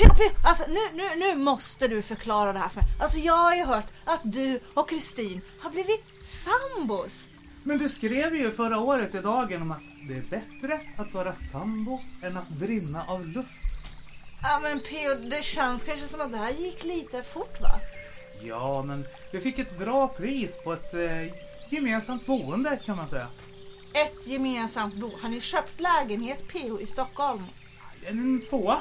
[0.00, 2.90] Pio, Pio, alltså nu, nu, nu måste du förklara det här för mig.
[3.00, 7.28] Alltså jag har ju hört att du och Kristin har blivit sambos.
[7.62, 11.34] Men du skrev ju förra året i dagen om att det är bättre att vara
[11.34, 13.64] sambo än att brinna av lust.
[14.42, 17.80] Ja men Pio, det känns kanske som att det här gick lite fort va?
[18.42, 21.34] Ja, men vi fick ett bra pris på ett eh,
[21.70, 23.28] gemensamt boende kan man säga.
[23.94, 25.10] Ett gemensamt bo.
[25.22, 27.44] Har ni köpt lägenhet Pio i Stockholm?
[28.04, 28.80] En tvåa.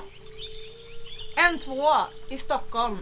[1.39, 2.97] En tvåa i Stockholm.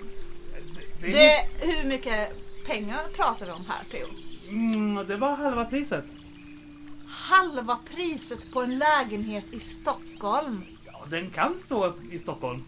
[1.02, 2.30] Det, Det, hur mycket
[2.66, 4.07] pengar pratar vi om här Pio?
[4.49, 6.05] mm, det var halva priset.
[7.07, 10.63] Halva priset på en lägenhet i Stockholm.
[10.85, 12.63] Ja, den kan stå i Stockholm.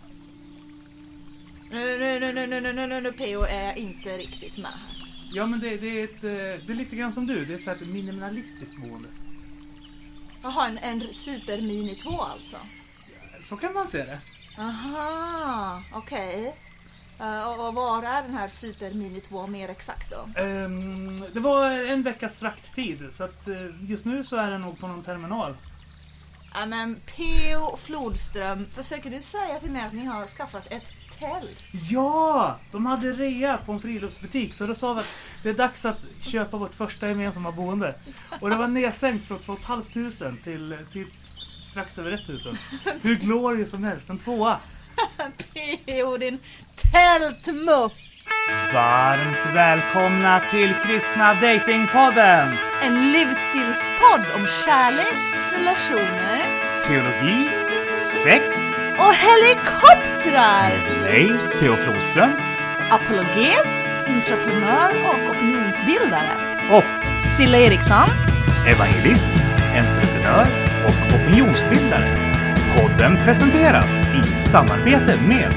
[1.71, 4.71] Nu, nu, nu, nu, nu, nu, nu, nu, nu Pio är jag inte riktigt med
[4.71, 5.05] här.
[5.31, 7.45] Ja, men det, det, är ett, eh, det är lite grann som du.
[7.45, 9.09] Det är så ett minimalistiskt boende.
[10.43, 12.57] Jaha, en, en Super Mini 2 alltså?
[13.41, 14.19] Så kan man se det.
[14.59, 16.55] Aha, okej.
[17.19, 20.41] Eh, och, och var är den här Super Mini 2 mer exakt då?
[20.41, 24.79] Ehm, det var en veckas frakttid, så att eh, just nu så är den nog
[24.79, 25.53] på någon terminal.
[26.53, 27.77] Ja men P.O.
[27.77, 31.63] Flodström, försöker du säga till mig att ni har skaffat ett tält?
[31.89, 32.59] Ja!
[32.71, 35.05] De hade rea på en friluftsbutik, så då sa vi att
[35.43, 37.95] det är dags att köpa vårt första gemensamma boende.
[38.39, 40.11] Och det var nedsänkt från 2 500
[40.43, 41.07] till, till
[41.79, 42.57] strax över 1000.
[43.01, 44.57] Hur glorious som helst, en tvåa.
[45.85, 46.17] P.O.
[46.17, 46.39] din
[46.91, 47.91] tältmupp!
[48.73, 52.47] Varmt välkomna till Kristna Datingpodden!
[52.81, 55.15] En livsstilspodd om kärlek,
[55.57, 56.41] relationer
[56.87, 57.49] Teologi,
[58.23, 58.45] sex,
[58.97, 61.01] och helikoptrar!
[61.01, 61.27] mig,
[61.59, 61.75] P.O.
[61.75, 62.31] Flodström
[62.91, 63.67] Apologet,
[64.07, 66.31] intraprenör och opinionsbildare.
[66.71, 68.07] och Silla Eriksson.
[68.67, 69.33] evangelist,
[69.75, 72.09] entreprenör och opinionsbildare.
[72.77, 75.53] Podden presenteras i samarbete med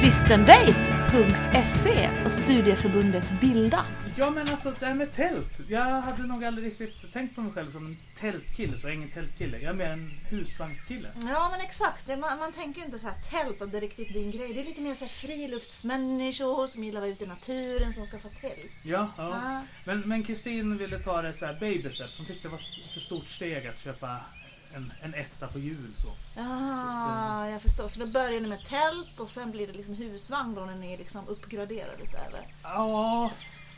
[0.00, 3.84] kristendate.se och studieförbundet Bilda.
[4.18, 5.60] Ja men alltså det här med tält.
[5.68, 8.96] Jag hade nog aldrig riktigt tänkt på mig själv som en tältkille, så jag är
[8.96, 9.58] ingen tältkille.
[9.58, 11.08] Jag är mer en husvagnskille.
[11.22, 13.80] Ja men exakt, det, man, man tänker ju inte så här tält att det är
[13.80, 14.54] riktigt din grej.
[14.54, 18.06] Det är lite mer så här friluftsmänniskor som gillar att vara ute i naturen som
[18.06, 18.72] ska få tält.
[18.82, 19.40] Ja, ja.
[19.42, 19.62] Ja.
[19.84, 22.18] Men, men Kristin ville ta det så här baby steps.
[22.18, 24.20] Hon tyckte det var ett för stort steg att köpa
[24.74, 26.08] en, en etta på hjul så.
[26.36, 27.88] Ja, jag förstår.
[27.88, 30.96] Så det börjar ni med tält och sen blir det liksom husvagn då när ni
[30.96, 32.40] liksom uppgraderar lite eller?
[32.62, 33.30] Ja,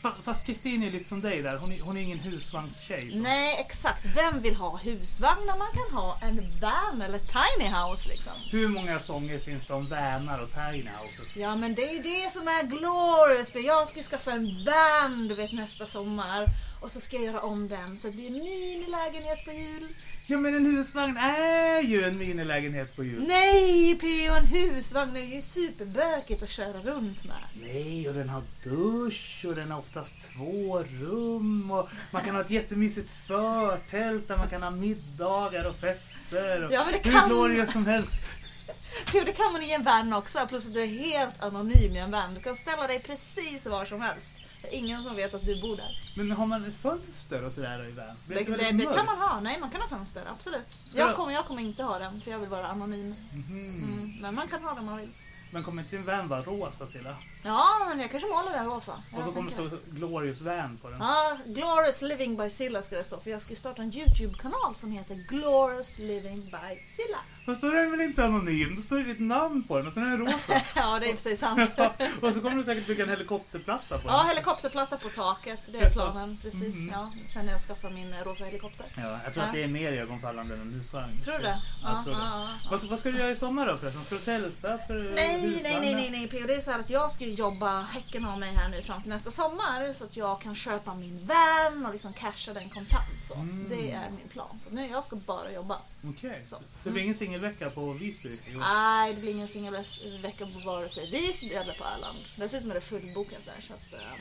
[0.02, 1.58] fa- fast Kristin är lite som dig där.
[1.58, 3.10] Hon är, hon är ingen husvagnstjej.
[3.10, 3.16] så.
[3.16, 4.16] Nej, exakt.
[4.16, 8.32] Vem vill ha husvagn när man kan ha en van eller tiny house liksom?
[8.50, 11.36] Hur många sånger finns det om vanar och tiny houses?
[11.36, 13.50] Ja men det är ju det som är glorious.
[13.54, 16.46] Jag ska skaffa en van du vet nästa sommar.
[16.82, 19.88] Och så ska jag göra om den så det blir en minilägenhet på jul.
[20.30, 23.24] Ja men en husvagn är ju en minilägenhet på hjul.
[23.28, 24.34] Nej P.O.
[24.34, 27.36] en husvagn är ju superbökigt att köra runt med.
[27.54, 32.42] Nej, och den har dusch och den har oftast två rum och man kan ha
[32.42, 36.64] ett jättemysigt förtält där man kan ha middagar och fester.
[36.64, 38.12] Och Ja, men det hur kan- glorious som helst.
[39.12, 39.22] P.O.
[39.26, 40.46] det kan man i en van också.
[40.48, 42.34] Plus att du är helt anonym i en van.
[42.34, 44.32] Du kan ställa dig precis var som helst.
[44.62, 45.98] Det ingen som vet att du bor där.
[46.16, 48.06] Men har man fönster och sådär i van?
[48.28, 49.40] Det, det, väldigt det kan man ha.
[49.40, 50.22] Nej, man kan ha fönster.
[50.30, 50.66] Absolut.
[50.94, 53.06] Jag kommer, jag kommer inte ha den för jag vill vara anonym.
[53.50, 53.58] Mhm.
[53.58, 54.22] Mm.
[54.22, 55.08] Men man kan ha den om man vill.
[55.52, 57.16] Men kommer inte din van vara rosa Silla?
[57.44, 58.92] Ja, men jag kanske målar den rosa.
[58.92, 60.98] Och så kommer det stå Glorious Van på den.
[61.00, 64.90] Ja, Glorious Living by Silla ska det stå för jag ska starta en YouTube-kanal som
[64.92, 67.18] heter Glorious Living by Silla.
[67.46, 68.76] Fast då är den väl inte anonym?
[68.76, 70.62] Då står det ditt namn på den och sen är den rosa.
[70.74, 71.70] Ja, det är precis sant.
[72.22, 75.90] och så kommer du säkert bygga en helikopterplatta på Ja, helikopterplatta på taket, det är
[75.90, 76.38] planen.
[76.42, 76.88] Precis, Mhm.
[76.92, 77.12] ja.
[77.26, 78.86] Sen när jag skaffar min rosa helikopter.
[78.96, 81.20] Ja, jag tror att det är mer ögonfallande än en husvagn.
[81.22, 81.62] Tror du det?
[81.82, 82.58] Ja, jag tror det.
[82.70, 84.04] Vad, vad ska du göra i sommar då förresten?
[84.04, 84.78] Ska du tälta?
[84.78, 86.46] Ska du Nej, nej, nej, nej, nej P.O.
[86.46, 89.02] Det är så här att jag ska ju jobba häcken av mig här nu fram
[89.02, 93.22] till nästa sommar så att jag kan köpa min van och liksom casha den kontant.
[93.22, 93.34] Så.
[93.34, 93.68] Mm.
[93.68, 94.58] Det är min plan.
[94.68, 95.78] Så nu jag ska bara jobba.
[96.10, 96.42] Okej.
[96.46, 96.56] Så.
[96.56, 98.28] Så det blir ingen singelvecka på Visby?
[98.28, 98.56] i?
[98.58, 102.18] Nej, det blir ingen singelvecka på vare sig Visby eller på Öland.
[102.36, 103.60] Dessutom är det fullbokat där.
[103.62, 104.20] Så att, eh,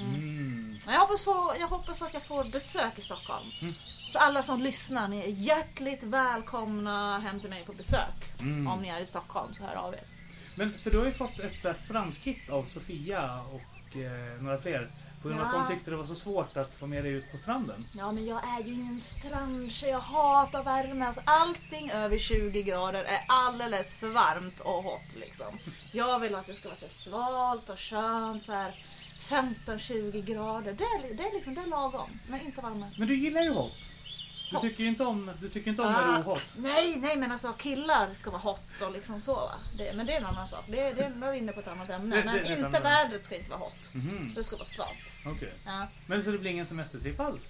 [0.00, 0.78] Mm.
[0.86, 3.46] men jag, hoppas få, jag hoppas att jag får besök i Stockholm.
[3.60, 3.74] Mm.
[4.08, 8.40] Så alla som lyssnar, ni är hjärtligt välkomna hem till mig på besök.
[8.40, 8.66] Mm.
[8.66, 10.00] Om ni är i Stockholm så hör av er.
[10.54, 14.90] Men för du har ju fått ett så strandkit av Sofia och eh, några fler.
[15.22, 17.32] På grund av att de tyckte det var så svårt att få med dig ut
[17.32, 17.84] på stranden.
[17.96, 19.90] Ja, men jag är ju ingen strandtjej.
[19.90, 21.06] Jag hatar värme.
[21.06, 25.58] Alltså, allting över 20 grader är alldeles för varmt och hot liksom.
[25.92, 28.44] Jag vill att det ska vara så svalt och skönt.
[28.44, 28.84] Så här
[29.20, 30.72] 15-20 grader.
[30.72, 32.10] Det är, det är liksom det är lagom.
[32.30, 32.90] Men inte varmare.
[32.98, 33.89] Men du gillar ju hot.
[34.50, 36.42] Du tycker inte om, du tycker inte om när det är ohot.
[36.58, 39.52] Nej, nej men alltså killar ska vara hot och liksom så va.
[39.78, 40.64] Det, men det är en annan sak.
[40.68, 42.16] Det, det, är vi inne på ett annat ämne.
[42.16, 42.82] Det- det men ett inte annat.
[42.84, 43.94] vädret ska inte vara hot.
[43.94, 45.36] Mhm, Det ska vara svalt.
[45.36, 45.52] Okej.
[45.66, 45.86] Ja.
[46.08, 47.46] Men så det blir ingen semestertripp alls?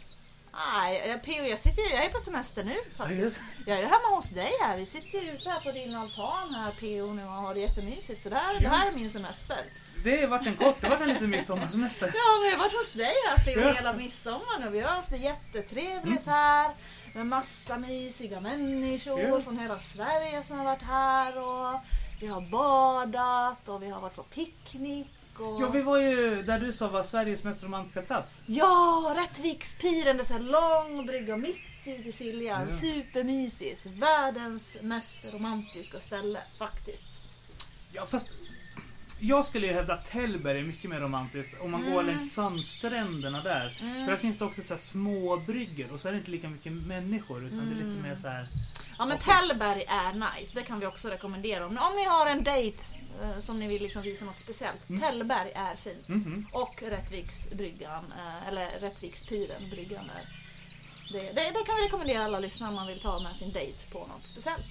[0.77, 3.41] Nej, jag, Pio, jag, sitter, jag är på semester nu faktiskt.
[3.67, 4.77] Jag är hemma hos dig här.
[4.77, 8.23] Vi sitter ju ute här på din altan här Pio nu och har det jättemysigt.
[8.23, 9.57] Så det här, det här är min semester.
[10.05, 12.07] Det har varit en kort, det har varit en liten midsommarsemester.
[12.07, 13.73] Ja, vi har varit hos dig här Pio Ja.
[13.73, 16.71] hela midsommar och vi har haft det jättetrevligt här.
[17.15, 19.43] Med massa mysiga människor Ja.
[19.43, 21.39] från hela Sverige som har varit här.
[21.39, 21.81] Och
[22.21, 25.09] vi har badat och vi har varit på picknick.
[25.41, 25.63] Och...
[25.63, 28.43] Ja, vi var ju där du sa var Sveriges mest romantiska plats.
[28.47, 32.67] Ja, Rättvikspiren, det är så här lång brygga mitt ute i Siljan.
[32.71, 32.77] Ja.
[32.77, 33.87] Supermysigt.
[33.87, 37.09] Världens mest romantiska ställe faktiskt.
[37.93, 38.27] Ja, fast
[39.21, 41.93] jag skulle ju hävda att Tällberg är mycket mer romantiskt om man Mm.
[41.95, 43.71] går längs sandstränderna där.
[43.79, 46.49] För där finns det också så här små bryggor och så är det inte lika
[46.49, 48.49] mycket människor utan det är lite mer så här.
[48.99, 49.19] Ja men.
[49.19, 51.67] Tällberg är nice, det kan vi också rekommendera.
[51.67, 52.79] Om, om ni har en dejt
[53.23, 54.87] eh, som ni vill liksom visa något speciellt.
[55.01, 56.09] Tällberg är fint.
[56.09, 56.47] Mhm.
[56.53, 60.23] Och Rättviksbryggan, eh, eller Rättvikspiren, bryggan där.
[61.13, 63.91] Det, det, det kan vi rekommendera alla lyssnare om man vill ta med sin dejt
[63.93, 64.69] på något speciellt.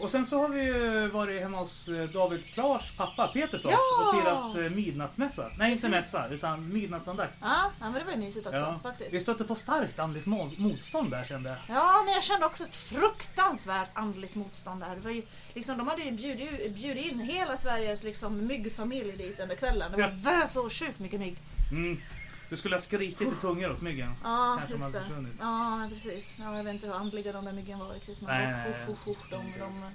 [0.00, 3.72] Och sen så har vi ju varit hemma hos eh, David Klars pappa, Peter Klars,
[3.72, 4.04] Ja!
[4.04, 5.50] och firat eh, midnattsmässa.
[5.58, 7.34] Nej, inte mässa, utan midnattsandakt.
[7.40, 8.80] Ja, men det var ju mysigt också Ja.
[8.82, 9.12] faktiskt.
[9.12, 10.26] Vi stötte på starkt andligt
[10.58, 11.76] motstånd där kände jag.
[11.76, 14.94] Ja, men jag kände också ett fruktansvärt andligt motstånd där.
[14.94, 15.22] Det var ju,
[15.54, 19.92] liksom, de hade ju bjudit, bjudit in hela Sveriges liksom, myggfamilj dit under kvällen.
[19.92, 20.46] Det var ja.
[20.46, 21.36] så sjukt mycket mygg.
[21.70, 22.00] Mm.
[22.48, 24.14] Du skulle ha skrikit i tungar åt myggen.
[24.22, 25.28] Ja, Kanske de just hade det.
[25.40, 26.36] Ja, precis.
[26.38, 28.22] Ja, jag vet inte hur andliga de där myggen var riktigt.
[28.22, 29.92] Men Nej, de, usch, usch, usch, de, de,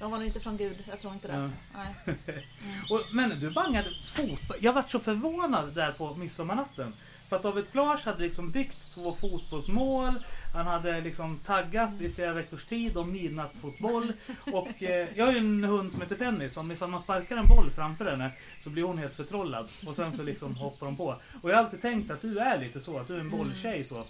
[0.00, 0.84] de var nog inte från Gud.
[0.88, 1.34] Jag tror inte det.
[1.34, 1.50] Ja.
[1.74, 2.44] Nej.
[2.90, 4.56] Och, men du bangade fotboll.
[4.60, 6.94] Jag var så förvånad där på midsommarnatten.
[7.28, 10.24] För att David Plage hade liksom byggt två fotbollsmål.
[10.52, 14.12] Han hade liksom taggat i flera veckors tid om midnattsfotboll.
[14.52, 17.48] Och eh, jag har ju en hund som heter Penny som ifall man sparkar en
[17.48, 18.30] boll framför henne
[18.60, 19.68] så blir hon helt förtrollad.
[19.86, 21.16] Och sen så liksom hoppar hon på.
[21.42, 23.84] Och jag har alltid tänkt att du är lite så, att du är en bolltjej
[23.84, 24.04] så.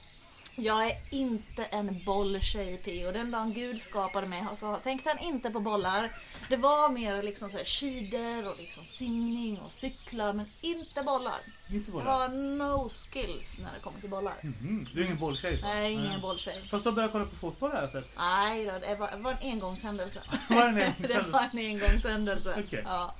[0.62, 3.12] Jag är inte en bolltjej P.O.
[3.12, 6.12] Den dagen Gud skapade mig så tänkte han inte på bollar.
[6.48, 11.34] Det var mer liksom så här skidor och liksom simning och cyklar men inte bollar.
[11.72, 12.18] Inte Jag bollar.
[12.18, 12.28] har
[12.58, 14.34] no skills när det kommer till bollar.
[14.42, 15.66] Mhm, Du är ingen bolltjej så.
[15.66, 16.68] Nej, ingen bolltjej.
[16.70, 18.14] Fast du har börjat kolla på fotboll jag sett.
[18.18, 20.20] Nej det var, det var en engångshändelse.
[20.48, 22.62] Var det en det var en engångshändelse.
[22.66, 22.82] Okej.
[22.84, 23.14] Ja.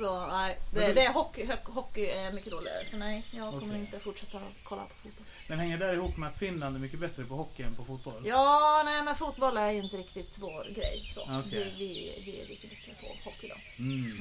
[0.00, 2.84] Så nej, det, det är hockey, hockey, är mycket roligare.
[2.90, 3.80] Så nej, jag kommer Okej.
[3.80, 5.26] inte fortsätta kolla på fotboll.
[5.48, 8.22] Men hänger det ihop med att Finland är mycket bättre på hockey än på fotboll?
[8.24, 11.10] Ja, nej men fotboll är ju inte riktigt vår grej.
[11.14, 11.20] Så.
[11.20, 11.74] Okej.
[11.78, 13.84] Vi, vi, vi är lite bättre på hockey då.
[13.84, 14.16] Mm.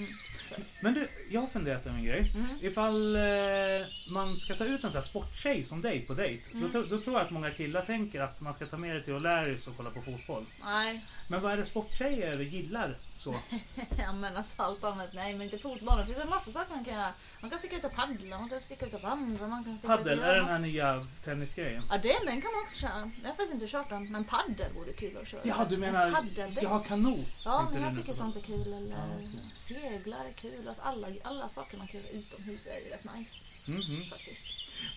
[0.49, 0.61] så.
[0.83, 2.31] Men du, jag har funderat över en grej.
[2.35, 2.47] Mm.
[2.61, 6.43] Ifall eh, man ska ta ut en sån här sporttjej som dig på dejt.
[6.53, 6.71] Mm.
[6.73, 9.13] Då, då tror jag att många killar tänker att man ska ta med dig till
[9.13, 10.43] O'Larrys och kolla på fotboll.
[10.65, 13.35] Nej, Men vad är det sporttjejer gillar så?
[13.97, 15.13] jag menar så allt annat.
[15.13, 15.97] Nej, men inte fotboll.
[15.99, 17.13] Det finns en massa saker man kan göra.
[17.41, 19.93] Man kan sticka ut och paddla, man kan sticka ut och vandra, man kan sticka
[19.93, 21.83] ut Paddel, och är den här nya tennisgrejen?
[21.89, 23.11] Ja, den, den kan man också köra.
[23.21, 25.41] Jag har faktiskt inte kört den, men paddel vore kul att köra.
[25.43, 26.61] Ja, du En menar, paddeldejt.
[26.61, 27.27] jag har kanot.
[27.45, 28.61] Ja, men jag tycker sånt är kul.
[28.73, 29.29] Eller Ja, okej.
[29.53, 30.67] segla är kul.
[30.67, 34.01] Alltså alla, alla saker man kan göra utomhus är ju rätt nice Mhm.
[34.09, 34.45] faktiskt.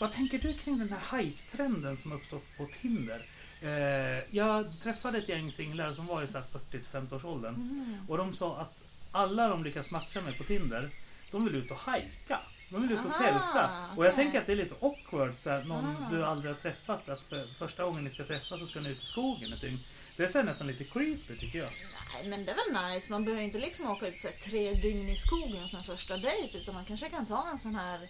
[0.01, 3.27] Vad tänker du kring den här hike-trenden som uppstått på Tinder?
[3.63, 6.45] Eh, jag träffade ett gäng singlar som var i så här
[6.93, 7.55] 40-50 års åldern.
[7.55, 7.97] Mm.
[8.09, 8.79] Och de sa att
[9.13, 10.89] alla de lyckas matcha med på Tinder,
[11.33, 12.41] de vill ut och hajka.
[12.71, 13.71] De vill ut och Aha, tälta.
[13.97, 14.25] Och jag okej.
[14.25, 16.11] tänker att det är lite awkward här, någon Ah.
[16.11, 17.09] du aldrig har träffat.
[17.09, 19.79] Att för första gången ni ska träffas så ska ni ut i skogen dygn.
[20.17, 21.69] Det är nästan lite creepy tycker jag.
[22.15, 23.11] Nej, men det är väl nice.
[23.13, 26.17] Man behöver inte liksom åka ut så här, tre dygn i skogen som en första
[26.17, 26.59] dejt.
[26.59, 28.09] Utan man kanske kan ta en sån här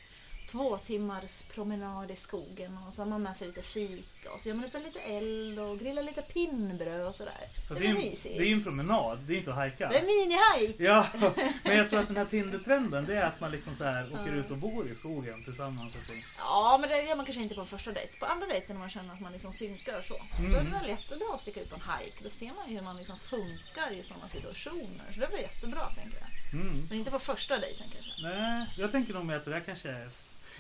[0.53, 4.49] två timmars promenad i skogen och så har man med sig lite fika och så
[4.49, 7.49] gör man lite, lite eld och grillar lite pinnbröd och sådär.
[7.57, 8.37] Alltså, det är en, mysigt.
[8.39, 9.89] det är ju en promenad, det är inte att hajka.
[9.89, 10.83] Det är mini-hike!
[10.83, 11.07] Ja,
[11.65, 14.37] men jag tror att den här Tinder-trenden det är att man liksom så här åker
[14.37, 15.95] ut och bor i skogen tillsammans.
[15.95, 16.15] Och.
[16.39, 18.19] Ja, men det gör man kanske inte på en första dejt.
[18.19, 20.17] På andra dejten när man känner att man liksom synkar så.
[20.51, 22.25] Så är det väl jättebra att sticka ut på en hike.
[22.25, 25.07] Då ser man ju hur man liksom funkar i sådana situationer.
[25.15, 26.61] Så det är väl jättebra tänker jag.
[26.61, 26.87] Mm.
[26.89, 28.23] Men inte på första dejten kanske.
[28.23, 30.09] Nej, jag tänker nog med att det där kanske är...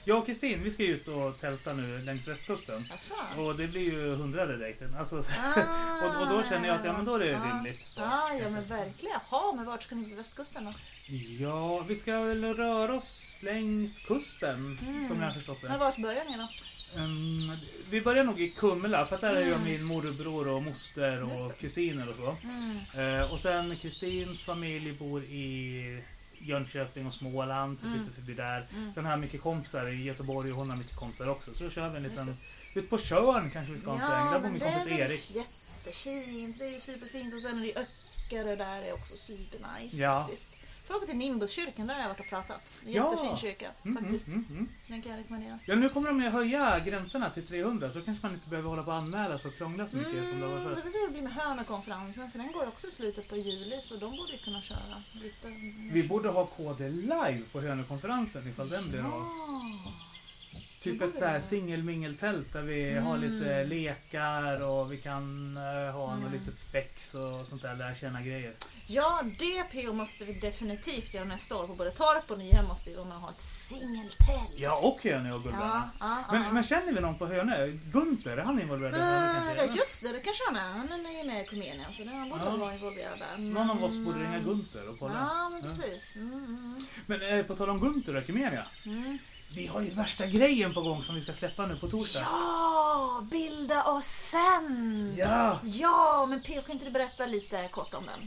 [0.05, 2.89] Jag och Kristin, vi ska ut och tälta nu längs västkusten.
[2.95, 3.43] Asså?
[3.43, 4.95] Och det blir ju hundrade dejten.
[4.99, 7.41] Alltså, Ah, och, och då känner jag att ja, men då är det ja.
[7.55, 7.85] rimligt.
[7.87, 8.01] Så.
[8.01, 9.17] Ja, ja men verkligen.
[9.31, 10.73] Jaha, men vart ska ni på västkusten då?
[11.41, 14.77] Ja, vi ska väl röra oss längs kusten,
[15.09, 15.79] som jag har förstått Men det.
[15.79, 16.49] vart börjar ni då?
[16.97, 17.57] Um,
[17.91, 19.65] vi börjar nog i Kumla, för där är ju Mm.
[19.65, 22.37] min morbror och moster och kusiner och så.
[22.49, 23.21] Mm.
[23.21, 26.03] Eh, och sen Kristins familj bor i
[26.43, 27.99] Jönköping och Småland, så Mm.
[27.99, 28.67] sitter förbi där.
[28.73, 28.93] Mm.
[28.95, 31.55] Sen har jag mycket kompisar i Göteborg och hon har mycket kompisar också.
[31.55, 32.37] Så då kör vi en liten...
[32.75, 34.33] Ut på Tjörn kanske vi ska ha en sväng.
[34.33, 35.31] Där bor min det är kompis Erik.
[35.37, 36.59] jättefint.
[36.59, 37.35] Det är superfint.
[37.35, 40.21] Och sen är det Öckerö där är också supernice Ja.
[40.23, 40.49] faktiskt.
[40.93, 42.61] Får åka till Nimbuskyrkan, där har jag varit och pratat.
[42.85, 43.11] Det är en Ja.
[43.13, 44.27] jättefin kyrka Mm, mm, faktiskt.
[44.27, 44.69] mm, mm.
[44.89, 45.59] Den kan jag rekommendera.
[45.67, 48.83] Ja, nu kommer de ju höja gränserna till 300 så kanske man inte behöver hålla
[48.83, 50.77] på och anmäla sig och krångla så mycket som det var förut.
[50.79, 53.37] får vi se hur det blir med Hönökonferensen för den går också i slutet på
[53.37, 55.49] juli så de borde ju kunna köra lite.
[55.93, 59.27] Vi borde ha KD live på Hönökonferensen ifall den blir av.
[59.85, 59.93] Ja.
[60.81, 63.21] Typ ett så här singelmingeltält där vi har Mm.
[63.33, 66.23] lite lekar och vi kan eh, ha Mm.
[66.25, 68.53] något litet spex och sånt där, lära känna grejer.
[68.95, 71.67] Ja, det PO måste vi definitivt göra nästa år.
[71.67, 74.55] På både Torp och Nyhem måste vi ha ett singeltält.
[74.59, 75.91] Ja, och Hönö och Gullberna.
[76.01, 76.53] ja, ja, Men, ja.
[76.53, 77.67] men känner vi någon på Hönö?
[77.67, 80.71] Gunther, är han involverad i Hönö ja, just det, det kanske han är.
[80.79, 83.39] Han är ju med i Comenian så han borde vara involverad där.
[83.39, 84.33] Någon av oss borde Mm.
[84.33, 85.15] ringa Gunther och kolla.
[85.15, 86.17] Ja, men precis.
[86.17, 88.67] Mm, mm, Men eh, på tal om Gunther och Ekumenia.
[88.85, 89.19] mm.
[89.55, 92.21] Vi har ju värsta grejen på gång som vi ska släppa nu på torsdag.
[92.21, 95.15] Ja, bilda oss sen!
[95.19, 95.61] Ja!
[95.65, 98.21] Ja, men PO kan inte du berätta lite kort om den?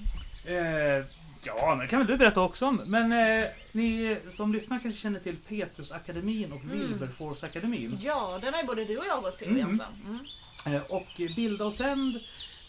[0.46, 1.06] Eh,
[1.44, 2.82] ja, men kan väl du berätta också om.
[2.86, 6.80] Men eh, ni som lyssnar kanske känner till Petrusakademin och Mm.
[6.80, 7.98] Wilberforceakademin.
[8.02, 9.82] Ja, den har ju både du och jag gått PO Mm.
[10.06, 10.76] Mm.
[10.76, 12.20] Eh, och Bilda och sänd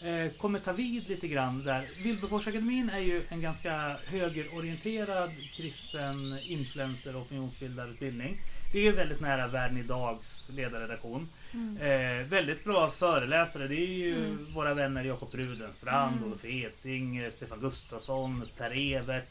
[0.03, 2.03] eh, kommer ta vid lite grann där.
[2.03, 8.37] Wilberforceakademin är ju en ganska högerorienterad kristen influencer och opinionsbildarutbildning.
[8.71, 11.29] Det är ju väldigt nära Världen Idags ledarredaktion.
[11.53, 11.77] Mm.
[11.77, 13.67] Eh, väldigt bra föreläsare.
[13.67, 14.53] Det är ju Mm.
[14.53, 16.27] våra vänner Jakob Rudenstrand, Mm.
[16.27, 19.29] Olof Edsinger, Stefan Gustafsson, Per Evert.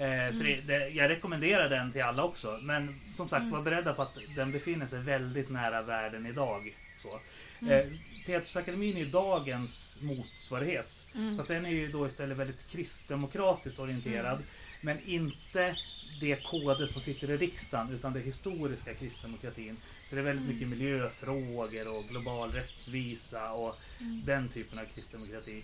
[0.00, 0.36] Eh, Mm.
[0.36, 2.48] så det, det, jag rekommenderar den till alla också.
[2.62, 6.74] Men som sagt, var beredda på att den befinner sig väldigt nära världen idag.
[6.96, 7.20] Så.
[7.62, 7.72] Mm.
[7.72, 7.86] Eh,
[8.26, 11.06] Petrusakademin är dagens motsvarighet.
[11.14, 11.36] Mm.
[11.36, 14.42] Så att den är ju då istället väldigt kristdemokratiskt orienterad.
[14.80, 15.76] Men inte
[16.20, 19.76] det kode som sitter i riksdagen utan det historiska kristdemokratin.
[20.08, 20.54] Så det är väldigt Mm.
[20.54, 24.22] mycket miljöfrågor och global rättvisa och Mm.
[24.24, 25.62] den typen av kristdemokrati.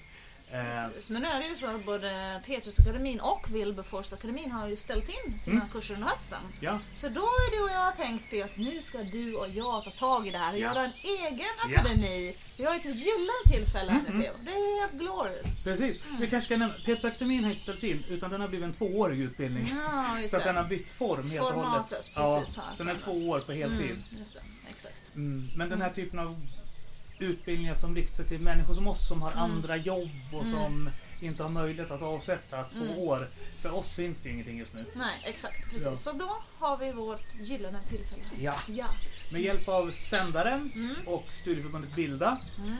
[0.52, 0.86] Eh.
[1.08, 5.38] Men nu är det ju så att både Petrusakademin och Wilberforceakademin har ju ställt in
[5.38, 5.68] sina Mm.
[5.68, 6.38] kurser under hösten.
[6.60, 9.90] ja, Så då är det och jag tänkt att nu ska du och jag ta
[9.90, 10.62] tag i det här och Ja.
[10.74, 11.78] göra en egen Ja.
[11.80, 12.34] akademi.
[12.58, 14.18] Vi har ju ett gyllene tillfälle Mhm.
[14.18, 14.26] nu.
[14.44, 15.64] Det är helt glorious.
[15.64, 16.06] precis.
[16.06, 16.20] Mm.
[16.20, 19.20] Vi kanske ska nämna, Petrusakademin har inte ställt in utan den har blivit en tvåårig
[19.20, 19.74] utbildning.
[19.78, 21.64] Ja, Så att den har bytt form helt och hållet.
[21.70, 23.90] Formatet, Ja, precis, så den är två år på heltid.
[24.12, 24.24] Mm.
[25.14, 26.40] Mm, men den här typen av
[27.20, 29.42] utbildningar som riktar sig till människor som oss som har Mm.
[29.44, 30.54] andra jobb och Mm.
[30.54, 30.90] som
[31.22, 32.98] inte har möjlighet att avsätta två Mm.
[32.98, 33.28] år.
[33.62, 34.84] För oss finns det ingenting just nu.
[34.94, 35.64] Nej, exakt.
[35.64, 35.82] Precis.
[35.84, 35.96] Ja.
[35.96, 38.22] Så då har vi vårt gyllene tillfälle.
[38.38, 38.54] Ja.
[38.66, 38.86] Ja.
[39.32, 40.94] Med hjälp av sändaren Mm.
[41.06, 42.76] och Studieförbundet Bilda Mm.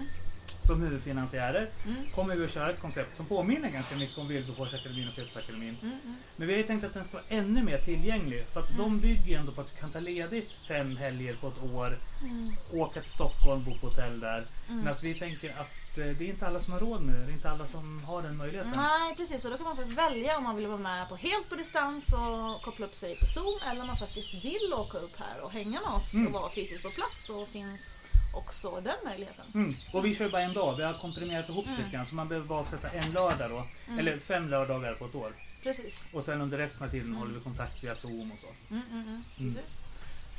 [0.70, 1.96] Som huvudfinansiärer Mm.
[2.14, 5.76] kommer vi att köra ett koncept som påminner ganska mycket om Wilberforceakademin och Petrusakademin.
[5.82, 5.98] Mm.
[6.04, 6.16] Mm.
[6.36, 8.46] Men vi har ju tänkt att den ska vara ännu mer tillgänglig.
[8.52, 9.00] För att de Mm.
[9.00, 12.56] bygger ju ändå på att du kan ta ledigt fem helger på ett år, Mm.
[12.72, 14.44] åka till Stockholm, bo på hotell där.
[14.68, 14.84] Mm.
[14.84, 17.24] Men vi tänker att eh, det är inte alla som har råd med det.
[17.26, 18.72] Det är inte alla som har den möjligheten.
[18.76, 19.44] Nej, precis.
[19.44, 22.12] Och då kan man faktiskt välja om man vill vara med på helt på distans
[22.12, 25.52] och koppla upp sig på Zoom eller om man faktiskt vill åka upp här och
[25.52, 26.26] hänga med oss Mm.
[26.26, 29.44] och vara fysiskt på plats så finns också den möjligheten.
[29.54, 29.74] Mm.
[29.94, 30.76] Och vi kör bara en dag.
[30.76, 31.78] Vi har komprimerat ihop Mm.
[31.78, 32.06] lite grann.
[32.06, 33.64] Så man behöver bara sätta en lördag då.
[33.86, 33.98] Mm.
[33.98, 35.32] Eller fem lördagar på ett år.
[35.62, 36.08] Precis.
[36.12, 37.18] Och sen under resten av tiden Mm.
[37.18, 38.74] håller vi kontakt via Zoom och så.
[38.74, 39.54] Mm, mm, mm.
[39.54, 39.80] Precis.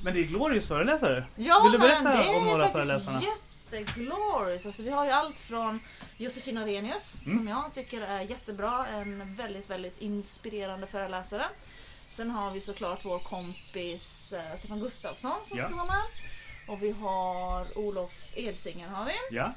[0.04, 1.26] Men det är Glorious föreläsare.
[1.36, 3.22] Ja, Vill du berätta om några föreläsarna?
[3.22, 4.66] jätteglorious.
[4.66, 5.80] Alltså, vi har ju allt från
[6.18, 7.38] Josefina Renius Mm.
[7.38, 8.88] som jag tycker är jättebra.
[8.88, 11.46] En väldigt, väldigt inspirerande föreläsare.
[12.10, 15.66] Sen har vi såklart vår kompis eh, Stefan Gustafsson som Ja.
[15.66, 16.02] ska vara med.
[16.68, 19.12] Och vi har Olof Edsinger har vi.
[19.38, 19.52] Ja.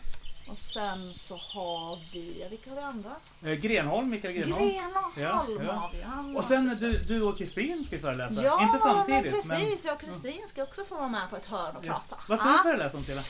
[0.49, 3.11] Och sen så har vi, ja, vilka har vi andra?
[3.45, 4.69] Eh, Grenholm, Mikael Grenholm.
[4.69, 5.73] Grenholm Ja, ja.
[5.73, 6.03] har vi.
[6.03, 8.43] Han Och sen du, du och Kristin ska föreläsa.
[8.43, 9.23] Ja, Inte samtidigt.
[9.25, 9.61] men men...
[9.61, 9.85] precis.
[9.85, 12.03] Jag och Kristin ska också få vara med på ett hörn och Ja.
[12.09, 12.23] prata.
[12.29, 12.57] Vad ska Ja.
[12.57, 13.23] du föreläsa om Tina?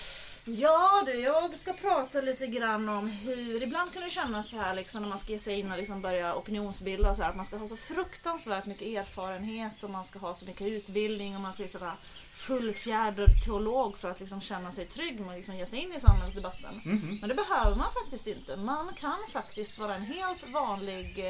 [0.46, 4.74] Ja du, jag ska prata lite grann om hur, ibland kan det kännas så här
[4.74, 7.36] liksom när man ska ge sig in och liksom börja opinionsbilda och så här, att
[7.36, 11.40] man ska ha så fruktansvärt mycket erfarenhet och man ska ha så mycket utbildning och
[11.40, 11.94] man ska bli sådär
[12.32, 16.00] fullfjädrad teolog för att liksom känna sig trygg med att liksom ge sig in i
[16.00, 16.80] samhällsdebatten.
[16.84, 17.18] Mhm.
[17.20, 18.56] Men det behöver man faktiskt inte.
[18.56, 21.24] Man kan faktiskt vara en helt vanlig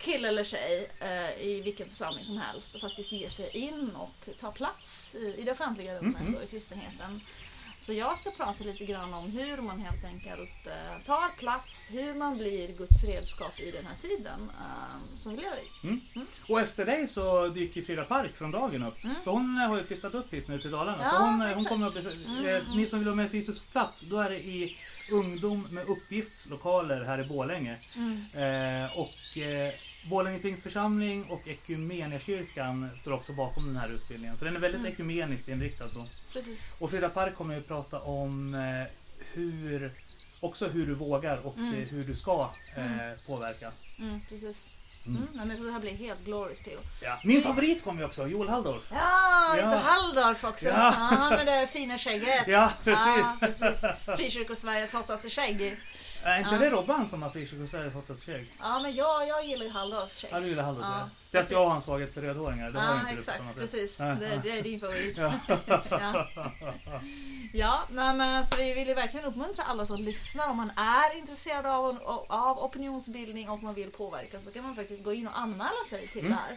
[0.00, 4.28] kille eller tjej eh, i vilken församling som helst och faktiskt ge sig in och
[4.40, 6.34] ta plats i, i det offentliga rummet Mhm.
[6.34, 7.20] och i kristenheten.
[7.86, 12.14] Så jag ska prata lite grann om hur man helt enkelt eh, tar plats, hur
[12.14, 15.86] man blir Guds redskap i den här tiden eh, som vi lever i.
[15.86, 16.00] Mm.
[16.48, 19.04] Och efter dig så dyker Frida Park från dagen upp.
[19.04, 19.16] Mm.
[19.24, 20.98] För hon eh, har ju flyttat upp hit nu till Dalarna.
[21.02, 22.76] Ja, så hon, hon kommer bli, Mm, eh, mm.
[22.76, 24.76] Ni som vill vara med fysiskt på plats, då är det i
[25.12, 27.76] Ungdom med uppgiftslokaler här i Borlänge.
[27.96, 28.90] Mm.
[28.96, 29.38] Och
[30.10, 34.36] Borlänge Pingstförsamling och Equmeniakyrkan står också bakom den här utbildningen.
[34.36, 34.92] Så den är väldigt Mm.
[34.92, 35.88] ekumeniskt inriktad.
[35.88, 36.06] Så.
[36.32, 36.72] Precis.
[36.78, 38.60] Och Frida Park kommer ju prata om eh,
[39.32, 39.92] hur,
[40.40, 41.72] också hur du vågar och Mm.
[41.74, 42.82] eh, hur du ska eh,
[43.26, 43.72] påverka.
[44.00, 44.70] Mm, precis.
[45.06, 45.22] Mm.
[45.34, 45.48] Mm.
[45.48, 46.70] jag tror det här blir helt glorious PO.
[47.02, 47.20] Ja.
[47.24, 48.88] Min favorit kommer ju också, Joel Halldorf.
[48.92, 49.56] Ja, Ja.
[49.58, 50.66] Isa Halldorf också.
[50.68, 50.74] Ja.
[50.74, 50.90] Ja.
[50.90, 52.46] han med det fina skägget.
[52.48, 53.00] Ja, precis.
[53.06, 53.84] Ja, precis.
[54.06, 55.76] Frikyrko-Sveriges hottaste skägg.
[56.22, 56.58] Är inte Ja.
[56.60, 58.52] det Robban som har Frikyrko-Sveriges hottaste skägg?
[58.60, 60.30] Ja, men jag, jag gillar ju Halldorfs skägg.
[60.32, 60.86] Ja, du gillar Halldorf.
[60.90, 61.40] Ja, Ja.
[61.40, 62.70] Fast jag har en svaghet för rödhåringar.
[62.70, 63.38] Det har Ja, inte du exakt.
[63.38, 63.56] sätt.
[63.56, 63.96] Precis.
[63.96, 65.18] Det, det är din favorit.
[65.18, 65.32] Ja.
[65.90, 66.26] Ja.
[67.52, 67.82] Ja,
[68.14, 70.50] men så vi vill ju verkligen uppmuntra alla som lyssnar.
[70.50, 71.98] Om man är intresserad av,
[72.28, 76.06] av opinionsbildning och man vill påverka så kan man faktiskt gå in och anmäla sig
[76.08, 76.32] till Mm.
[76.32, 76.56] det här.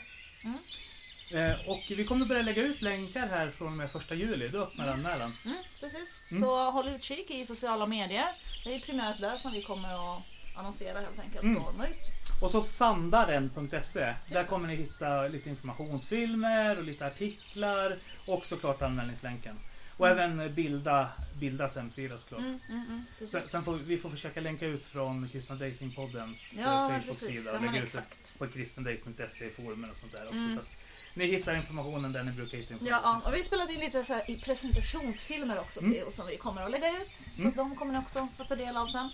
[1.33, 4.47] Eh, och vi kommer börja lägga ut länkar här från och med första juli.
[4.47, 5.31] Då öppnar anmälan.
[5.45, 6.27] Mm, precis.
[6.31, 6.43] Mm.
[6.43, 8.25] Så håll utkik i sociala medier.
[8.63, 10.23] Det är primärt där som vi kommer att
[10.55, 11.43] annonsera helt enkelt.
[11.43, 11.57] Mm.
[11.57, 12.17] Och nå ut.
[12.41, 14.13] Och så sandaren.se.
[14.29, 19.55] Där kommer ni hitta lite informationsfilmer och lite artiklar och såklart anmälningslänken.
[19.97, 22.39] Och även bilda, Bildas hemsida såklart.
[22.39, 26.61] Mm, mm, mm, Sen, sen får vi, får försöka länka ut från Kristna Datingpoddens eh,
[26.61, 26.89] Ja.
[26.89, 27.97] Facebook-sida och lägga ut
[28.39, 30.37] på kristendate.se i forumen och sånt där också.
[30.37, 30.55] Mm.
[30.55, 30.67] Så att
[31.17, 32.99] ni hittar informationen där ni brukar hitta information.
[33.03, 36.11] Ja, och vi har spelat in lite så här i presentationsfilmer också Mm.
[36.11, 37.11] Som vi kommer att lägga ut.
[37.35, 37.53] Så Mm.
[37.55, 39.09] de kommer ni också få ta del av sen.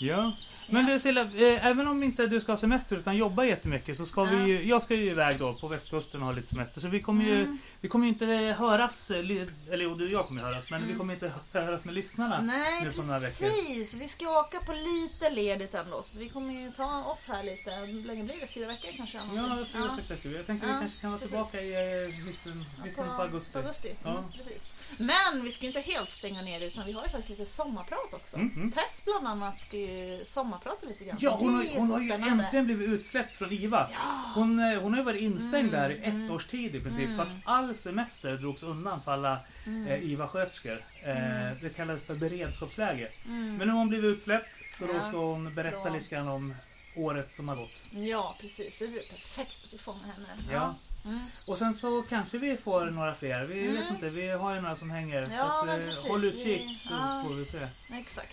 [0.00, 0.32] Ja.
[0.72, 4.06] Men du Silla, eh, även om inte du ska ha semester utan jobba jättemycket så
[4.06, 4.30] ska Ja.
[4.30, 6.80] vi ju, jag ska ju iväg då på västkusten och ha lite semester.
[6.80, 7.58] Så vi kommer ju, Mm.
[7.80, 8.26] vi kommer ju inte
[8.58, 10.98] höras, eh, eller jo du och jag kommer ju höras, men vi Mm.
[10.98, 13.46] kommer inte höras med lyssnarna Nej, nu på några veckor.
[13.50, 13.94] precis.
[13.94, 16.02] Vi ska åka på lite ledigt ändå.
[16.02, 17.70] Så vi kommer ju ta off här lite.
[17.70, 18.46] Hur länge blir det?
[18.46, 19.18] Fyra veckor kanske?
[19.18, 20.32] Ja, fyra, sex veckor.
[20.32, 21.30] Jag tänkte Ja, vi kanske kan vara precis.
[21.30, 21.70] tillbaka i
[22.04, 23.58] eh, mitten, mitten på augusti.
[23.58, 23.94] augusti.
[24.04, 24.10] Ja.
[24.10, 24.82] Mm, precis.
[24.98, 28.14] Men vi ska ju inte helt stänga ner utan vi har ju faktiskt lite sommarprat
[28.14, 28.36] också.
[28.36, 28.72] Mm, mm.
[28.72, 29.89] Tess bland annat ska ju
[30.24, 31.16] sommarprata lite grann.
[31.20, 33.90] Ja, hon har, hon har ju äntligen blivit utsläppt från IVA.
[33.92, 34.32] Ja.
[34.34, 36.30] Hon, eh, hon har ju varit instängd Mm, där i ett mm.
[36.30, 37.04] års tid i princip.
[37.06, 37.16] Mm.
[37.16, 39.86] För att all semester drogs undan för alla Mm.
[39.86, 40.78] eh, IVA-sköterskor.
[41.04, 43.08] Eh, det kallades för beredskapsläge.
[43.26, 43.56] Mm.
[43.56, 45.94] Men nu har hon blivit utsläppt så då Ja, ska hon berätta då.
[45.94, 46.54] lite grann om
[46.96, 47.84] året som har gått.
[47.92, 48.78] Ja, precis.
[48.78, 50.26] Det blir perfekt att fånga henne.
[50.52, 50.74] Ja.
[51.04, 51.20] Mm.
[51.48, 53.44] Och sen så kanske vi får några fler.
[53.44, 53.74] Vi Mm.
[53.82, 55.20] vet inte, vi har ju några som hänger.
[55.20, 55.26] Ja,
[55.64, 56.04] så att, eh, precis.
[56.04, 57.24] håll utkik så ja.
[57.28, 57.58] får vi se.
[57.98, 58.32] Exakt.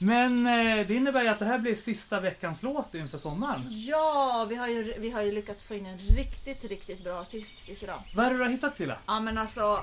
[0.00, 3.66] Men eh, det innebär ju att det här blir sista veckans låt inför sommaren.
[3.68, 7.66] Ja, vi har, ju, vi har ju lyckats få in en riktigt, riktigt bra artist
[7.66, 8.02] tills idag.
[8.14, 8.98] Vad är det du har hittat Silla?
[9.06, 9.78] Ja men alltså,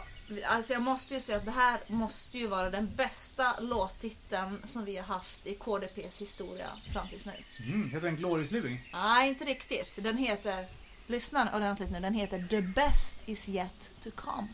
[0.46, 4.86] alltså jag måste ju säga att det här måste ju vara den bästa låttiteln som
[4.86, 7.34] vi har haft i KDPs historia fram tills nu.
[7.68, 8.80] Mm, heter den Glorious Living?
[8.94, 10.04] Nej, inte riktigt.
[10.04, 10.68] Den heter,
[11.08, 14.48] lyssna ordentligt nu, den heter The Best Is Yet To Come.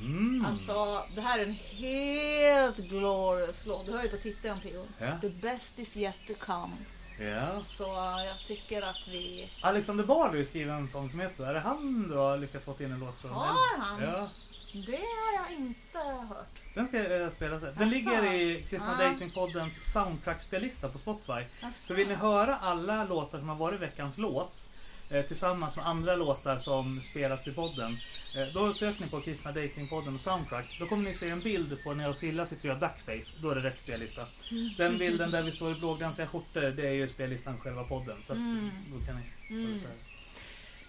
[0.00, 0.44] Mm.
[0.44, 3.86] Alltså, det här är en helt glorious låt.
[3.86, 4.86] Du hör ju på titeln P.O.
[4.98, 5.18] Ja.
[5.20, 6.76] The Best Is Yet To Come.
[7.20, 7.62] Ja.
[7.62, 7.84] Så
[8.26, 9.50] jag tycker att vi...
[9.60, 11.44] Alexander Bard har ju skrivit en sång som heter så.
[11.44, 13.30] Är det han du har lyckats få in en låt från?
[13.30, 13.44] Har
[13.78, 14.02] han?
[14.02, 14.28] Ja.
[14.86, 16.60] Det har jag inte hört.
[16.74, 17.74] Den ska jag spela sen.
[17.78, 17.96] Den Asså?
[17.96, 19.04] ligger i Kristna Ja.
[19.04, 21.32] Datingpoddens soundtrack-spellista på Spotify.
[21.32, 21.86] Alltså.
[21.86, 24.79] Så vill ni höra alla låtar som har varit veckans låt eh,
[25.28, 27.96] tillsammans med andra låtar som spelats i podden.
[28.36, 30.76] Eh, då söker ni på Kristna Datingpodden och Soundtrack.
[30.80, 33.42] Då kommer ni se en bild på när jag och Silla sitter och gör duckface.
[33.42, 34.22] Då är det rätt spellista.
[34.76, 38.16] Den bilden där vi står i blåglansiga skjortor, det är ju spellistan själva podden.
[38.26, 38.70] Så att, Mm.
[38.92, 39.22] då kan ni
[39.64, 39.80] Mm.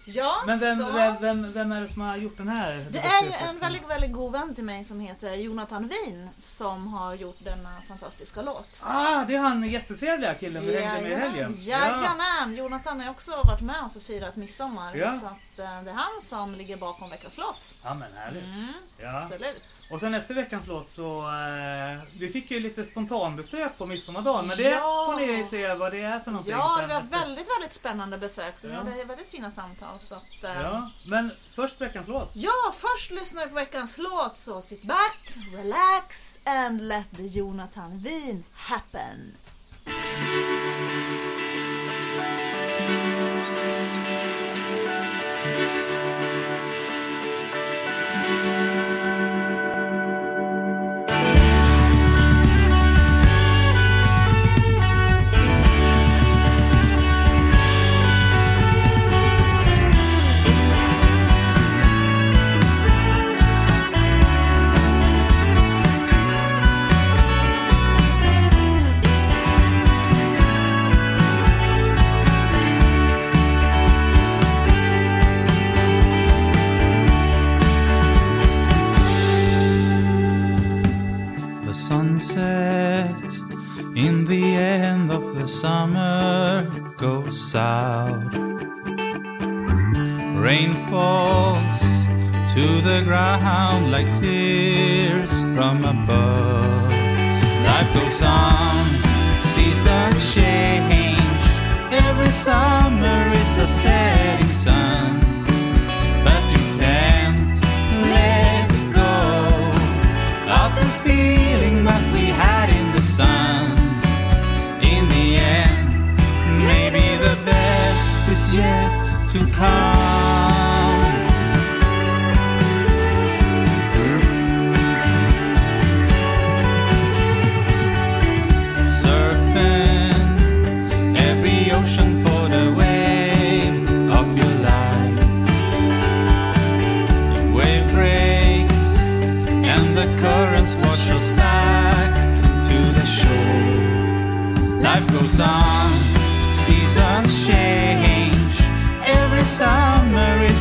[0.04, 0.92] Ja, Men vem, så...
[0.92, 2.86] vem, vem, vem är det som har gjort den här?
[2.90, 6.88] Det är ju en väldigt, väldigt god vän till mig som heter Jonathan Wien som
[6.88, 8.80] har gjort denna fantastiska låt.
[8.82, 11.54] Ah, det är han jättetrevliga killen vi hängde med i helgen.
[11.58, 12.54] Jajamän!
[12.56, 14.94] Jonathan har också varit med oss och firat midsommar.
[14.96, 15.18] Ja.
[15.20, 17.74] Så att, det är han som ligger bakom veckans låt.
[17.84, 18.42] Ja men härligt.
[18.44, 19.18] Mm, Ja.
[19.22, 19.84] Absolut.
[19.90, 24.46] Och sen efter veckans låt så eh, vi fick ju lite spontanbesök på midsommardagen.
[24.46, 25.12] Men det Ja.
[25.12, 27.18] får ni se vad det är för någonting Ja, sen det var efter.
[27.18, 28.58] väldigt, väldigt spännande besök.
[28.58, 28.78] Så vi Ja.
[28.80, 29.98] hade väldigt fina samtal.
[29.98, 32.30] Så att, eh, Ja, men först veckans låt.
[32.34, 37.98] Ja, först lyssnar vi på veckans låt så sit back, relax and let the Jonathan
[37.98, 39.32] Wien happen.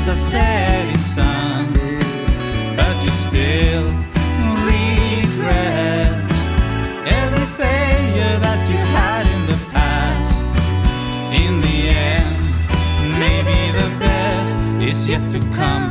[0.01, 1.73] Is a setting sun,
[2.75, 3.85] but you still
[4.65, 6.15] regret
[7.05, 10.47] every failure that you had in the past.
[11.43, 12.35] In the end,
[13.19, 15.90] maybe the best is yet to come.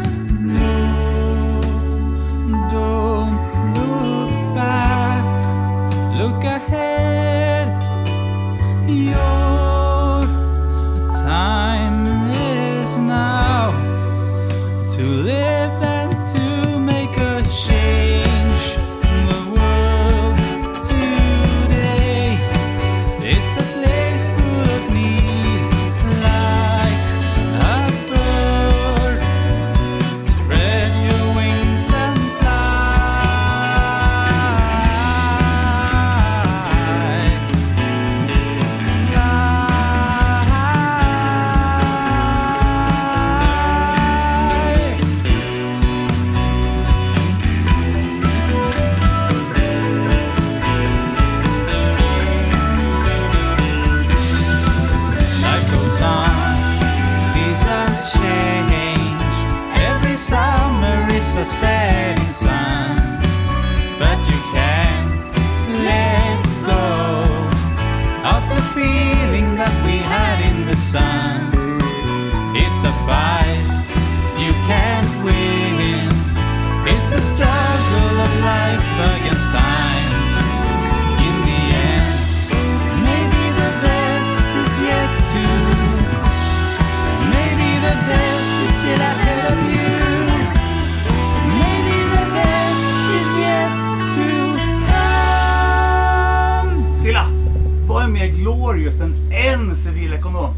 [98.91, 100.55] Glorious än en civilekonom?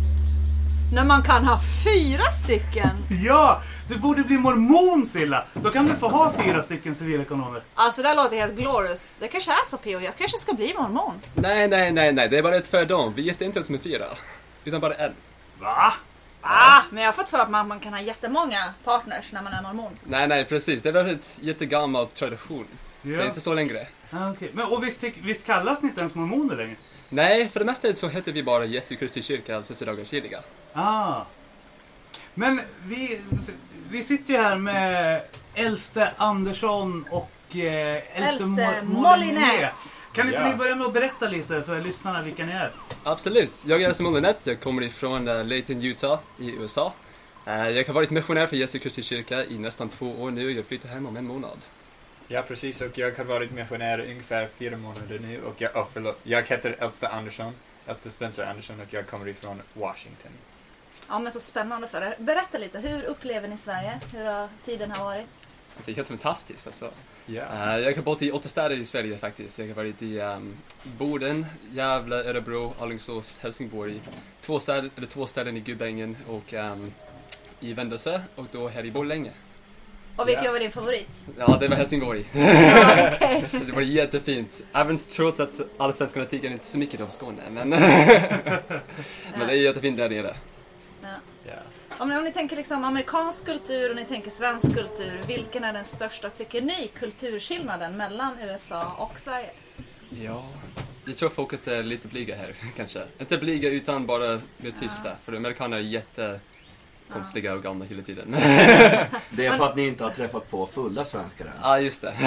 [0.95, 2.90] När man kan ha fyra stycken.
[3.25, 3.62] Ja!
[3.88, 5.45] Du borde bli mormon Silla!
[5.55, 7.62] Då kan du få ha fyra stycken civilekonomer.
[7.75, 9.16] Alltså det här låter helt glorious.
[9.21, 10.01] Det kanske är så P.O.
[10.01, 11.14] Jag kanske ska bli mormon.
[11.35, 13.12] Nej, nej, nej, nej, det är bara tvärtom.
[13.16, 14.05] Vi gifter inte oss med fyra.
[14.64, 15.12] Utan bara en.
[15.61, 15.92] Va?
[16.40, 19.62] Ah, men jag har fått för att man, kan ha jättemånga partners när man är
[19.62, 19.92] mormon.
[20.05, 20.83] Nej, nej, precis.
[20.83, 22.66] Det är väl ett jättegammal tradition.
[23.03, 23.25] Det är Ja.
[23.27, 23.87] inte så längre.
[24.11, 24.51] Ah, okej.
[24.55, 26.77] Men och visst, visst kallas ni inte ens mormoner längre?
[27.12, 30.40] Nej, för det mesta så heter vi bara Jesu Kristi kyrka av Sessidagaskiliga.
[30.72, 31.20] Ah.
[32.35, 33.20] Men vi,
[33.90, 35.22] vi sitter ju här med
[35.55, 39.92] äldste Andersson och eh, äldste, Äldste Mo- Molinet.
[40.14, 40.48] Kan inte Ja.
[40.48, 42.70] ni börja med att berätta lite för lyssnarna vilka ni är?
[43.05, 43.62] Absolut.
[43.66, 44.51] Jag är Simon Lynette.
[44.51, 46.92] Jag kommer ifrån uh, Layton, Utah i USA.
[47.46, 50.51] Eh, jag har varit missionär för Jesu Kristi kyrka i nästan två år nu.
[50.53, 51.59] Jag flyttar hem om en månad.
[52.28, 52.80] Ja, precis.
[52.80, 55.42] Och jag har varit missionär ungefär fyra månader nu.
[55.42, 57.52] Och jag, oh, förlåt, jag heter Äldste Andersson.
[57.87, 60.30] Äldste Spencer Andersson och jag kommer ifrån Washington.
[61.08, 62.14] Ja men så spännande för er.
[62.18, 64.00] Berätta lite, hur upplever ni Sverige?
[64.12, 65.26] Hur har tiden har varit?
[65.85, 66.90] Det är helt fantastiskt alltså.
[67.26, 67.42] Ja.
[67.42, 69.58] Eh, jag har bott i åtta städer i Sverige faktiskt.
[69.58, 74.00] Jag har varit i um, Boden, Gävle, Örebro, Alingsås, Helsingborg.
[74.40, 76.92] Två städer, eller två städer i Gubbängen och ehm,
[77.61, 79.30] i Vändelse och då här i Borlänge.
[80.16, 80.53] Och vilken Ja.
[80.53, 81.25] var din favorit?
[81.38, 82.25] Ja, det var Helsingborg.
[82.35, 83.44] Ja, okej.
[83.66, 84.61] Det var jättefint.
[84.72, 87.42] Även trots att alla svenskarna tycker inte så mycket om Skåne.
[87.51, 90.35] Men, men det är jättefint där nere.
[91.03, 91.09] Ja.
[91.46, 91.53] ja.
[91.98, 95.72] Om, ni, om ni tänker liksom amerikansk kultur och ni tänker svensk kultur, vilken är
[95.72, 99.51] den största, tycker ni, kulturskillnaden mellan USA och Sverige?
[100.22, 100.44] Ja,
[101.05, 103.03] jag tror folket är lite blyga här kanske.
[103.18, 105.11] Inte blyga utan bara mer tysta.
[105.25, 105.81] För amerikaner är
[107.12, 108.33] jättekonstiga och galna hela tiden.
[109.31, 111.53] Det är för att ni inte har träffat på fulla svenskar än.
[111.62, 112.12] Ja, just det.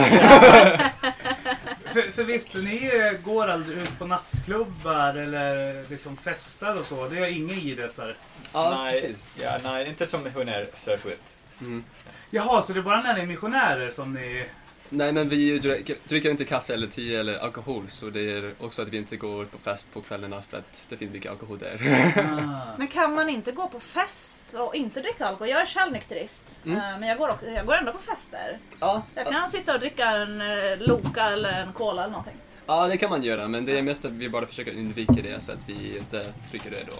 [1.93, 7.07] för, för visst, ni eh, går aldrig ut på nattklubbar eller liksom festar och så.
[7.07, 8.15] Det är inga idrottsare.
[8.53, 9.31] Ja, nej, precis.
[9.41, 11.35] Ja, nej, inte som missionär särskilt.
[11.61, 11.83] Mm.
[12.29, 14.45] Jaha, så det är bara när ni är missionärer som ni...
[14.89, 18.81] Nej, men vi dricker, dricker inte kaffe eller te eller alkohol, så det är också
[18.81, 21.79] att vi inte går på fest på kvällarna för att det finns mycket alkohol där.
[22.17, 22.75] Ah.
[22.77, 25.49] Men kan man inte gå på fest och inte dricka alkohol?
[25.49, 26.77] Jag är själv nykterist, Mm.
[26.77, 28.59] eh, men jag går, också, jag går ändå på fester.
[28.79, 32.37] ja, Jag kan sitta och dricka en eh, Loka eller en Cola eller någonting.
[32.65, 35.43] ja, det kan man göra, men det är mest att vi bara försöker undvika det
[35.43, 36.93] så att vi inte dricker det då.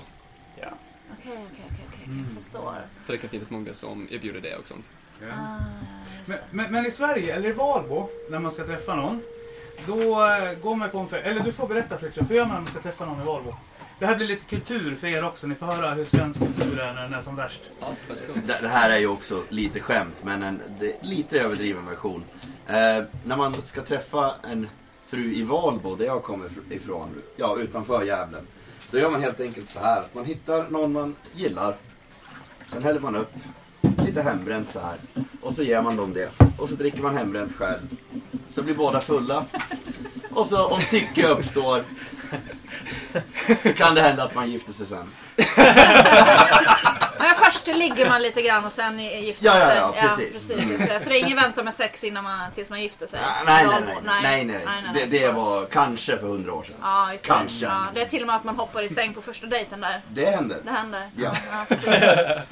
[0.62, 0.67] Ja.
[1.19, 2.26] Okej, okej, okej, okej, Mm.
[2.34, 2.74] jag förstår.
[3.06, 4.91] För det kan finnas många som erbjuder det och sånt.
[5.21, 5.28] Ja.
[5.34, 5.58] Ah,
[6.28, 9.21] Men, men, men i Sverige, eller i Valbo, när man ska träffa någon.
[9.88, 11.08] Då eh, går man på en.
[11.23, 13.54] Eller du får berätta Fritiof, hur gör man när man ska träffa någon i Valbo?
[13.99, 15.47] Det här blir lite kultur för er också.
[15.47, 17.62] Ni får höra hur svensk kultur är när den är som värst.
[18.47, 22.23] Det, det här är ju också lite skämt, men en det, lite överdriven version.
[22.67, 24.69] Eh, när man ska träffa en
[25.08, 28.38] fru i Valbo, där jag kommer ifrån, ja utanför Gävle.
[28.91, 31.75] Då gör man helt enkelt så här, att man hittar någon man gillar.
[32.71, 33.34] Sen häller man upp
[34.15, 34.97] lite hembränt så här.
[35.41, 36.30] Och så ger man dem det.
[36.58, 37.82] Och så dricker man hembränt själv.
[38.49, 39.45] Så blir båda fulla.
[40.32, 41.84] Och så om tycke uppstår
[43.63, 45.08] så kan det hända att man gifter sig sen.
[47.25, 49.77] Men först ligger man lite grann och sen gifter Ja, man ja, sig.
[49.77, 50.33] ja, precis.
[50.33, 50.99] precis just det.
[50.99, 53.19] Så det är ingen vänta med sex innan man, tills man gifter sig?
[53.23, 53.91] Ah, Nej, nej, Valbo.
[54.05, 54.23] nej.
[54.23, 55.07] nej, nej, nej.
[55.09, 56.75] Det, det var kanske för hundra år sedan.
[56.81, 57.29] Ja, just det.
[57.29, 57.65] Kanske.
[57.65, 60.01] Ja, det är till och med att man hoppar i säng på första dejten där.
[60.09, 60.57] Det händer.
[60.63, 61.09] Det händer.
[61.17, 61.35] Ja.
[61.67, 61.85] precis.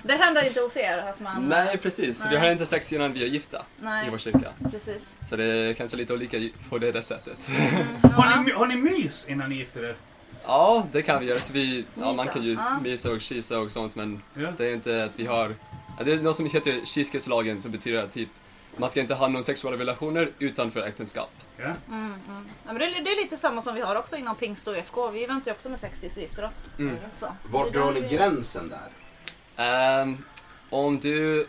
[0.04, 1.44] Det händer inte hos er att man...
[1.50, 2.26] Nej, precis.
[2.26, 2.40] Vi Nej.
[2.40, 4.08] har inte sex innan vi är gifta Nej.
[4.08, 4.48] i vår kyrka.
[4.72, 5.18] Precis.
[5.22, 6.38] Så det är kanske lite olika
[6.70, 7.38] på det där sättet.
[8.16, 9.96] Har ni, har ni mys innan ni gifter er?
[10.46, 11.40] Ja, det kan vi göra.
[11.40, 13.12] Så vi, ja, man kan ju Ja.
[13.12, 14.48] och kisa och sånt, men Ja.
[14.58, 15.56] det är inte att vi har...
[16.06, 18.30] Det är något som heter kyskhetslagen som betyder att typ,
[18.78, 21.32] man ska inte ha några sexuella relationer utanför äktenskap.
[21.58, 21.64] Ja.
[21.64, 22.16] Mm, mm.
[22.66, 24.74] Ja, men det, är, det är lite samma som vi har också inom Pingst och
[24.74, 25.12] UFK.
[25.12, 26.70] Vi väntar ju också med 60 så vi gifter oss.
[26.80, 26.98] Mm.
[27.16, 27.28] Så.
[27.46, 28.90] Så det drar ni gränsen där?
[30.02, 30.18] Ehm,
[30.70, 31.48] om du...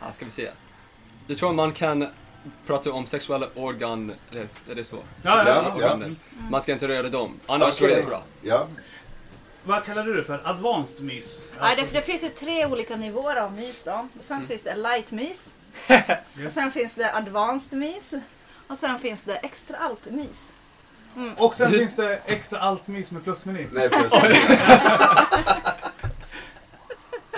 [0.00, 0.50] Ja, ska vi se.
[1.26, 2.08] Jag tror man kan
[2.66, 4.12] prata om sexuella organ...
[4.70, 4.96] Är det, så?
[5.22, 6.08] Ja, ja, Ja, ja.
[6.50, 7.40] Man ska inte röra dem.
[7.46, 7.80] Annars Okej.
[7.80, 8.20] går det jättebra.
[8.42, 8.68] Ja.
[9.64, 10.40] Vad kallar du det för?
[10.44, 11.42] Advanced mys?
[11.58, 14.08] Alltså- det, det finns ju tre olika nivåer av mys då.
[14.28, 15.54] Först finns det light mys.
[16.46, 18.14] och sen finns det advanced mys.
[18.68, 20.52] Och sen finns det extra allt mys.
[21.36, 23.66] Och sen Just- finns det extra allt mys med plusmeny.
[23.72, 24.12] Nej, plus.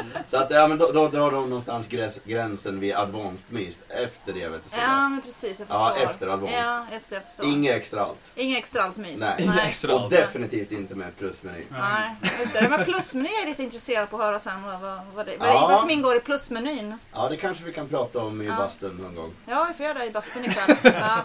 [0.29, 3.79] Så att, ja men då, då drar de någonstans gräns, gränsen vid advanced mys.
[3.89, 4.79] Efter det vet du.
[4.81, 5.61] Ja, men precis.
[5.61, 6.11] Jag Ja, förstår.
[6.11, 6.59] efter advanced.
[6.65, 7.17] Ja, just det.
[7.17, 7.47] Jag förstår.
[7.47, 8.33] Inget extra allt.
[8.35, 9.21] Inget extra allt mys.
[9.21, 9.35] Nej.
[9.39, 10.11] Inget extra Och allt.
[10.11, 11.65] definitivt inte med plusmeny.
[11.71, 12.69] Nej, just det.
[12.69, 15.49] Men plusmeny är jag lite intresserad på att höra sen vad, vad, vad, det, vad,
[15.49, 15.67] Ja.
[15.71, 16.99] vad som ingår i plusmenyn.
[17.13, 18.57] Ja, det kanske vi kan prata om i Ja.
[18.57, 19.33] bastun någon gång.
[19.47, 20.77] Ja, vi får göra det i bastun ikväll.
[21.01, 21.21] Ja.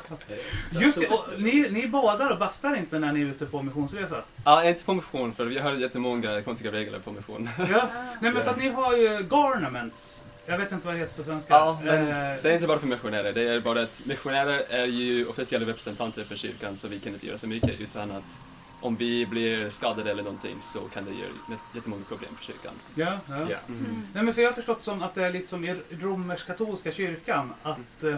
[0.72, 4.16] Just det, och ni, ni badar och bastar inte när ni är ute på missionsresa?
[4.46, 7.50] Ja, inte på mission, för vi har jättemånga konstiga regler på mission.
[7.58, 7.66] Ja.
[8.20, 10.24] Nej men för att ni har ju garnaments.
[10.46, 11.54] Jag vet inte vad det heter på svenska.
[11.54, 13.34] Ja, men Eh, det är inte bara för missionärer.
[13.34, 17.28] Det är bara att missionärer är ju officiella representanter för kyrkan, så vi kan inte
[17.28, 18.40] göra så mycket utan att
[18.82, 22.74] om vi blir skadade eller någonting så kan det göra jättemånga problem för kyrkan.
[22.96, 23.40] Ja, ja.
[23.50, 23.58] Ja.
[23.68, 24.08] Mm.
[24.14, 27.54] Nej men för jag har förstått som att det är lite som i romersk-katolska kyrkan.
[27.64, 28.16] Att eh,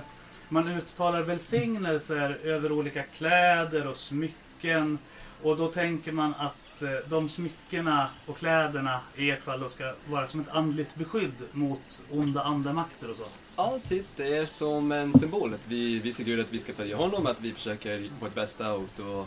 [0.49, 4.99] man uttalar välsignelser över olika kläder och smycken.
[5.41, 9.93] Och då tänker man att Eh, de smyckena och kläderna i ert fall då ska
[10.05, 13.23] vara som ett andligt beskydd mot onda andamakter och så.
[13.55, 14.05] Ja, typ.
[14.15, 15.53] Det är som en symbol.
[15.53, 18.89] Att vi visar Gud att vi ska följa honom, att vi försöker vårt bästa och
[18.97, 19.25] då...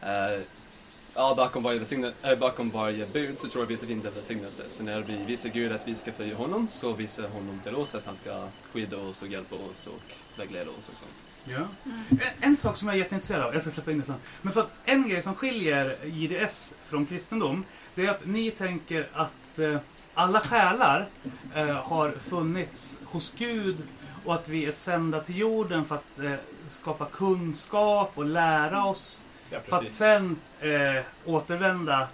[0.00, 0.40] Eh,
[1.16, 4.68] ja, bakom varje, äh, bakom varje bud så tror vi att det finns en välsignelse.
[4.68, 7.94] Så när vi visar Gud att vi ska följa honom så visar honom till oss
[7.94, 11.24] att han ska skydda oss och hjälpa oss och vägleda oss och sånt.
[11.44, 11.68] Ja.
[12.10, 14.16] En, en sak som jag är jätteintresserad av, jag ska släppa in det sen.
[14.42, 19.08] Men för att en grej som skiljer JDS från kristendom, det är att ni tänker
[19.12, 19.78] att eh,
[20.14, 21.08] alla själar
[21.54, 23.76] eh, har funnits hos Gud
[24.24, 26.32] och att vi är sända till jorden för att eh,
[26.68, 29.22] skapa kunskap och lära oss.
[29.50, 32.08] Ja, För att sen eh, återvända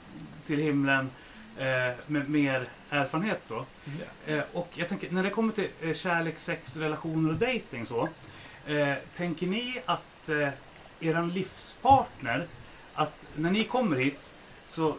[0.47, 1.11] till himlen
[1.59, 3.65] eh, med mer erfarenhet så.
[3.85, 4.33] Ja.
[4.35, 8.09] Eh, och jag tänker, när det kommer till eh, kärlek, sex, relationer och dating så.
[8.67, 10.49] Eh, tänker ni att eh,
[11.01, 12.47] eran livspartner,
[12.95, 14.97] att när ni kommer hit så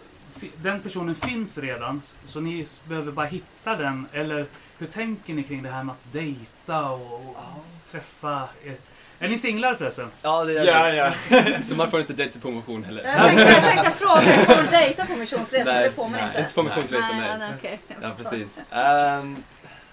[0.56, 4.46] den personen finns redan så, ni behöver bara hitta den eller
[4.78, 8.78] hur tänker ni kring det här med att dejta och, och träffa er?
[9.24, 10.12] Är ni singlar förresten?
[10.22, 11.62] Ja, det är Ja, ja.
[11.62, 13.04] Så man får inte dejta på mission heller.
[13.04, 15.66] Jag tänkte, jag tänkte fråga, får du dejta på missionsresa?
[15.66, 16.42] Men Nej, det får man nej, inte.
[16.42, 17.20] Inte på missionsresa, nej.
[17.20, 17.40] nej.
[17.40, 17.80] nej, okej.
[17.88, 18.30] Jag Ja, förstår.
[18.30, 18.62] precis.
[18.72, 19.44] Ehm,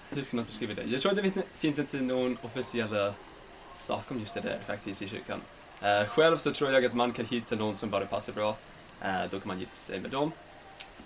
[0.09, 0.83] hur ska man beskriva det?
[0.83, 3.13] Jag tror att det finns inte någon officiella
[3.75, 5.41] sak om just det där faktiskt i kyrkan.
[5.81, 8.55] Eh, själv så tror jag att man kan hitta någon som bara passar bra.
[9.01, 10.31] Eh, då kan man gifta sig med dem.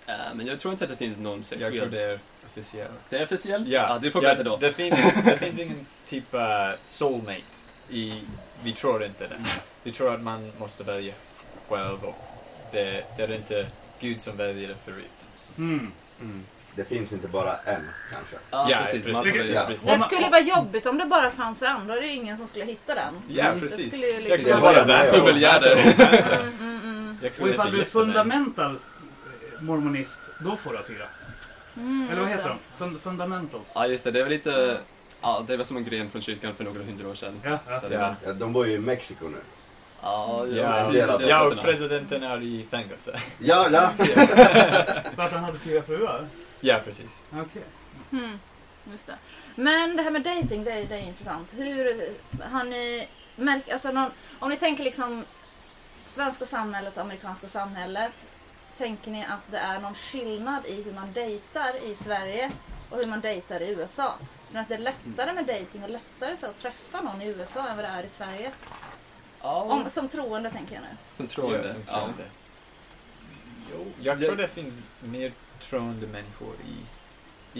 [0.06, 1.74] Eh, men jag tror inte att det finns någon särskild...
[1.74, 2.90] Jag tror det är officiellt.
[3.08, 3.68] Det är officiellt?
[3.68, 4.56] Ja, du får berätta då.
[4.56, 6.40] Det finns, det finns ingen typ uh,
[6.84, 7.42] soulmate.
[7.90, 8.22] I,
[8.62, 9.36] vi tror inte det.
[9.82, 11.14] Vi tror att man måste välja
[11.68, 12.16] själv och
[12.72, 13.66] det, det är inte
[14.00, 15.10] Gud som väljer det förut.
[15.58, 15.92] Mm.
[16.20, 16.44] Mm.
[16.74, 18.36] Det finns inte bara en, kanske.
[18.50, 19.04] Ja, Ja, precis.
[19.06, 19.36] precis.
[19.46, 19.64] Får Ja.
[19.66, 19.86] precis.
[19.86, 22.64] Det skulle vara jobbigt om det bara fanns en, då är det ingen som skulle
[22.64, 23.14] hitta den.
[23.28, 23.60] Ja, Mm.
[23.60, 23.84] precis.
[23.84, 24.38] Det skulle ju Jag liksom...
[24.38, 26.38] skulle Det bara vänta jag- och.
[26.38, 27.18] Mm, mm, mm.
[27.22, 31.06] Jag skulle ifall du är fundamental eh, mormonist, då får du fyra.
[31.76, 32.48] Mm, Eller vad heter det.
[32.48, 32.58] de?
[32.78, 33.72] Fund fundamentals?
[33.74, 34.10] Ja, just det.
[34.10, 34.78] Det var lite...
[35.26, 37.40] Ja, det var som en gren från kyrkan för några hundra år sedan.
[37.44, 37.80] Ja, ja.
[37.80, 39.38] Så det var- Ja, de bor ju i Mexiko nu.
[40.02, 41.26] Ja, Ja, ja, det.
[41.28, 43.20] Ja, och presidenten är i fängelse.
[43.38, 43.92] Ja, ja.
[45.14, 46.26] För att han hade fyra fruar?
[46.60, 47.20] Ja, precis.
[47.32, 47.62] Okej.
[48.12, 48.38] Mm,
[48.92, 49.14] just det.
[49.54, 51.48] Men det här med dating, det, är- det är intressant.
[51.52, 52.10] Hur
[52.50, 55.24] har ni märkt, alltså någon, om ni tänker liksom
[56.04, 58.12] svenska samhället och amerikanska samhället.
[58.78, 62.50] Tänker ni att det är någon skillnad i hur man dejtar i Sverige
[62.90, 64.14] och hur man dejtar i USA?
[64.50, 67.26] Tror ni att det är lättare med dating och lättare så att träffa någon i
[67.26, 68.52] USA än vad det är i Sverige?
[69.40, 70.88] Om, som troende tänker jag nu.
[71.16, 71.62] Som troende.
[71.66, 71.92] Ja, som Ja.
[71.98, 72.24] troende.
[73.72, 76.76] Jo, jag tror det finns mer troende människor i,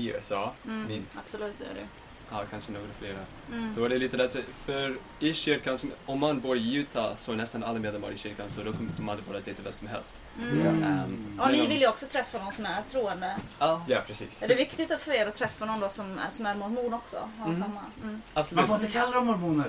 [0.00, 1.18] i USA, Mm, minst.
[1.18, 1.86] Absolut, det är det.
[2.30, 3.18] Ja, kanske några flera.
[3.52, 3.74] Mm.
[3.74, 7.32] Då är det lite lättare, för i kyrkan, som- om man bor i Utah så
[7.32, 10.16] är nästan alla medlemmar i kyrkan så då kommer man bara dejta vem som helst.
[10.40, 10.82] Mm.
[10.84, 13.36] Ehm, Och ni vill ju också träffa någon som är troende.
[13.58, 14.42] Ja, Ja, precis.
[14.42, 17.28] Är det viktigt för er att träffa någon då som är, som är mormon också?
[17.38, 17.60] Har Mm.
[17.62, 17.80] samma?
[18.02, 18.22] Mm.
[18.34, 18.56] absolut.
[18.56, 19.66] Man får inte kalla dem mormoner.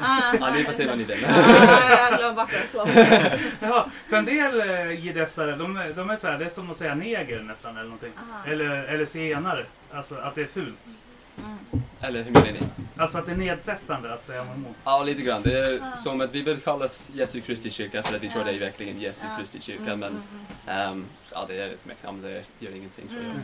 [0.00, 1.24] Ah, Ja, ni får se vad ni vill.
[1.28, 2.66] Ah, jag glömde bort det.
[2.70, 2.88] Förlåt.
[3.60, 6.70] Ja, för en del eh, jidessare, de, är- de är så här, det är som
[6.70, 8.12] att säga neger nästan eller någonting.
[8.46, 9.64] Eller, eller zigenare.
[9.92, 10.98] Alltså att det är fult.
[12.00, 12.60] Eller hur menar ni?
[12.96, 14.74] Alltså att det är nedsättande att säga mormon.
[14.84, 15.42] Ja, lite grann.
[15.42, 15.96] Det är Ja.
[15.96, 19.00] som att vi vill kallas Jesu Kristi kyrka för att vi tror det är verkligen
[19.00, 19.36] Jesu Ja.
[19.38, 19.92] Kristi kyrka.
[19.92, 20.22] Mm, Men
[20.66, 23.30] ehm, ja, det är ett smeknamn, det gör ingenting tror jag.
[23.30, 23.42] mm,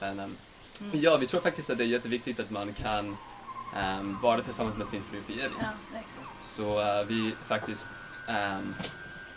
[0.00, 0.16] mm.
[0.16, 0.36] Men,
[0.80, 1.00] Mm.
[1.00, 3.16] ja, vi tror faktiskt att det är jätteviktigt att man kan
[3.76, 5.60] ehm, vara tillsammans med sin fru för evigt.
[6.44, 7.90] Så eh, vi faktiskt,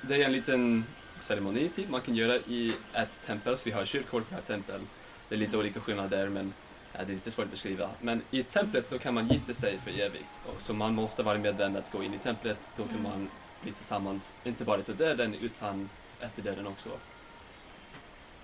[0.01, 0.85] det är en liten
[1.19, 3.57] ceremoni typ man kan göra i ett tempel.
[3.57, 4.81] Så vi har kyrkor, vi har tempel.
[5.29, 6.53] Det är lite olika skillnader men
[6.97, 7.89] det är lite svårt att beskriva.
[8.01, 10.29] Men i templet så kan man gifta sig för evigt.
[10.45, 12.59] Och så man måste vara medlem att gå in i templet.
[12.75, 13.03] Då kan Mm.
[13.03, 13.29] man
[13.61, 16.89] bli tillsammans, inte bara till döden utan efter döden också.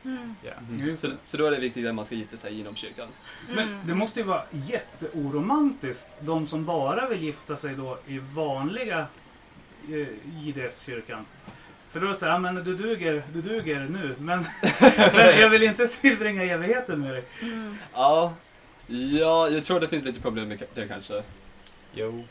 [0.05, 0.35] Mm.
[0.43, 0.51] Ja.
[0.85, 1.17] Just Så, det.
[1.23, 3.07] så då är det viktigt att man ska gifta sig inom kyrkan.
[3.47, 3.87] Men Mm.
[3.87, 6.07] det måste ju vara jätteoromantiskt.
[6.21, 9.05] De som bara vill gifta sig då i vanliga
[9.89, 10.07] eh,
[10.41, 11.25] JDS-kyrkan.
[11.91, 14.39] För då är det så här, men du duger, du duger nu, men,
[15.13, 17.23] men jag vill inte tillbringa evigheten med dig.
[17.41, 17.77] Mm.
[17.93, 18.33] Ja,
[18.87, 21.23] ja, jag tror det finns lite problem med det kanske.
[21.93, 22.23] Jo,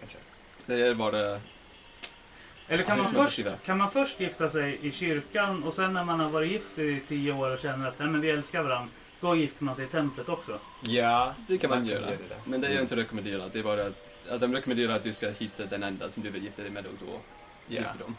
[0.00, 0.18] kanske.
[0.66, 1.40] Det är bara...
[2.68, 6.04] Eller kan Ja, man, först, kan man först gifta sig i kyrkan och sen när
[6.04, 8.88] man har varit gift i tio år och känner att nej, men vi älskar varandra,
[9.20, 10.58] då gifter man sig i templet också?
[10.82, 12.10] Ja, Det kan man, Man kan göra.
[12.10, 12.16] det.
[12.44, 13.52] Men det är inte rekommenderat.
[13.52, 16.30] Det är bara att, att de rekommenderar att du ska hitta den enda som du
[16.30, 18.16] vill gifta dig med och då ja, gifter dem.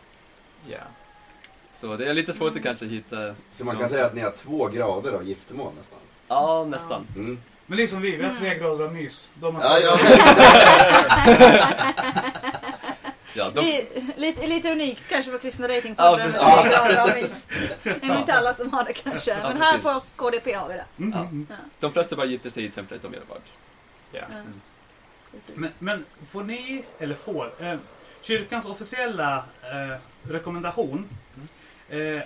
[0.70, 0.78] Ja.
[1.74, 3.36] Så det är lite svårt att kanske hitta...
[3.52, 6.00] Så man kan säga att ni har två grader av giftermål nästan.
[6.28, 7.08] Ja, nästan.
[7.16, 7.40] Mm.
[7.66, 8.60] Men det är som vi, vi har tre Mm.
[8.60, 9.30] grader av mys.
[9.34, 9.98] De har Ja, ja,
[13.36, 16.32] Ja, de, Li- Lite, lite unikt kanske för kristna Ja, datingpodden.
[16.32, 16.42] precis.
[16.42, 17.48] med tre grader av miss.
[17.84, 19.32] Det är nog inte alla som har det kanske.
[19.32, 20.86] Ja, Men här på KDP har vi det.
[20.98, 21.20] Mm, Ja.
[21.20, 21.48] mm.
[21.80, 23.20] de flesta bara gifter sig i templet om ja.
[24.12, 24.20] Ja.
[24.32, 24.62] Mm.
[25.56, 27.76] Men, men får ni, eller får, eh,
[28.22, 29.98] kyrkans officiella eh,
[30.30, 31.10] rekommendation
[31.90, 32.22] eh,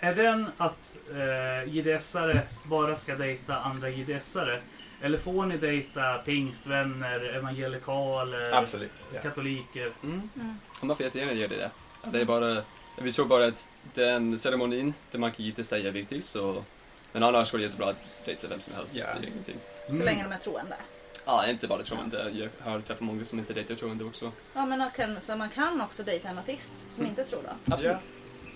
[0.00, 4.58] är den att eh, JDS-are bara ska dejta andra JDS-are?
[5.02, 8.92] Eller får ni dejta pingstvänner, evangelikaler, Absolut.
[9.14, 9.20] Ja.
[9.20, 9.92] katoliker?
[10.02, 10.30] Mm.
[10.36, 10.56] Mm.
[10.82, 11.70] Man får jättegärna göra det.
[12.12, 12.62] Det är bara...
[12.98, 16.64] Vi tror bara att den ceremonin där man kan gifta sig är viktig, så...
[17.12, 18.94] Men annars går det jättebra att dejta vem som helst.
[18.94, 19.06] Ja.
[19.20, 19.56] Det är ingenting.
[19.88, 20.76] Så länge de är troende.
[21.24, 22.30] Ja, inte bara troende.
[22.34, 24.32] Jag har träffat många som inte dejtar troende också.
[24.54, 27.10] Ja, men man kan, så man kan också dejta en ateist som Mm.
[27.10, 27.74] inte tror då?
[27.74, 27.96] Absolut.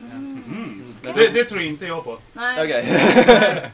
[0.01, 0.13] Mm.
[0.47, 0.95] Mm.
[1.03, 2.19] Men Det, det tror inte jag på.
[2.33, 3.01] Nej, Okej.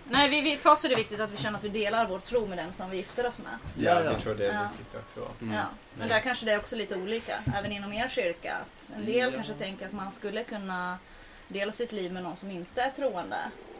[0.11, 2.19] Nej vi, vi, för oss är det viktigt att vi känner att vi delar vår
[2.19, 3.53] tro med den som vi gifter oss med.
[3.87, 4.13] Ja, Ja, ja.
[4.13, 4.69] jag tror det är Ja.
[4.79, 5.33] viktigt också.
[5.43, 5.55] Mm.
[5.55, 5.63] Ja.
[5.99, 8.57] Men där kanske det är också lite olika, även inom er kyrka.
[8.57, 9.31] Att en del Ja.
[9.35, 10.99] kanske tänker att man skulle kunna
[11.49, 13.37] dela sitt liv med någon som inte är troende.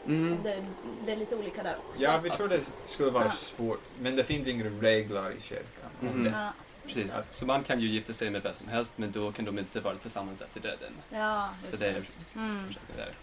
[0.07, 0.43] Mm.
[0.43, 0.63] Det,
[1.05, 2.03] det är lite olika där också.
[2.03, 3.31] Ja, vi tror det skulle vara Ja.
[3.31, 6.29] svårt, men det finns inga regler i kyrkan om det.
[6.29, 6.49] Ja,
[6.85, 7.17] Precis.
[7.29, 9.79] Så man kan ju gifta sig med vem som helst, men då kan de inte
[9.79, 10.93] vara tillsammans efter döden.
[11.09, 12.03] ja Så det är.
[12.35, 12.63] Mm.
[12.97, 13.13] där.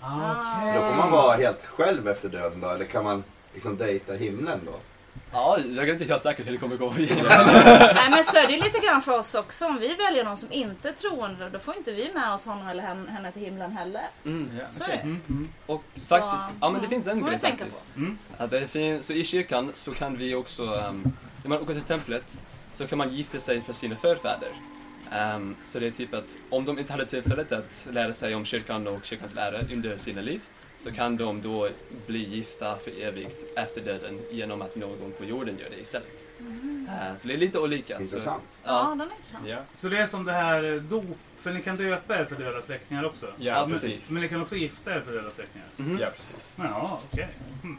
[0.00, 3.24] Ah, Så då får man vara helt själv efter döden då, eller kan man
[3.54, 4.72] liksom dejta himlen då?
[5.32, 6.90] Ja, jag är inte helt säker hur det kommer gå.
[6.98, 9.66] Nej men så är det lite grann för oss också.
[9.66, 12.68] Om vi väljer någon som inte är troende då får inte vi med oss honom
[12.68, 14.02] eller hen- henne till himlen heller.
[14.24, 14.50] Mm.
[14.58, 14.64] Ja.
[14.70, 14.96] Så är Okej.
[14.96, 15.02] det.
[15.02, 15.48] Mm, mm.
[15.66, 17.84] Och Så, faktiskt, ja men det mm, finns en grej faktiskt.
[17.96, 18.18] Mm.
[18.38, 21.12] Ja, det finns, så i kyrkan så kan vi också, um,
[21.42, 22.38] när man åker till templet
[22.74, 24.52] så kan man gifta sig för sina förfäder.
[25.12, 28.44] Ehm, så det är typ att om de inte hade tillfället att lära sig om
[28.44, 30.40] kyrkan och kyrkans lära under sina liv
[30.78, 31.68] så kan de då
[32.06, 36.24] bli gifta för evigt efter döden genom att någon på jorden gör det istället.
[36.88, 37.96] Eh, så det är lite olika.
[37.96, 38.42] Så, Intressant.
[38.64, 39.46] Ja, ja, den är intressant.
[39.48, 41.04] Ja, Så det är som det här eh, dop,
[41.36, 43.26] för ni kan döpa er för döda släktingar också?
[43.26, 44.10] ja, Ja, precis.
[44.10, 45.66] Men ni kan också gifta er för döda släktingar?
[45.76, 45.98] mhm.
[46.00, 46.54] Ja, precis.
[46.58, 47.28] Ja, okej.
[47.64, 47.78] Mm.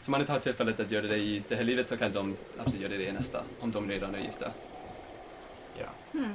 [0.00, 2.12] Så om man inte har tillfället att göra det i det här livet så kan
[2.12, 4.50] de absolut göra det i nästa, om de redan är gifta.
[5.78, 6.18] Ja.
[6.18, 6.32] Mm.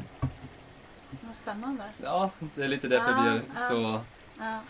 [1.21, 1.83] Vad spännande.
[2.03, 3.55] Ja, det är lite därför Ja, vi är ja.
[3.55, 4.01] så,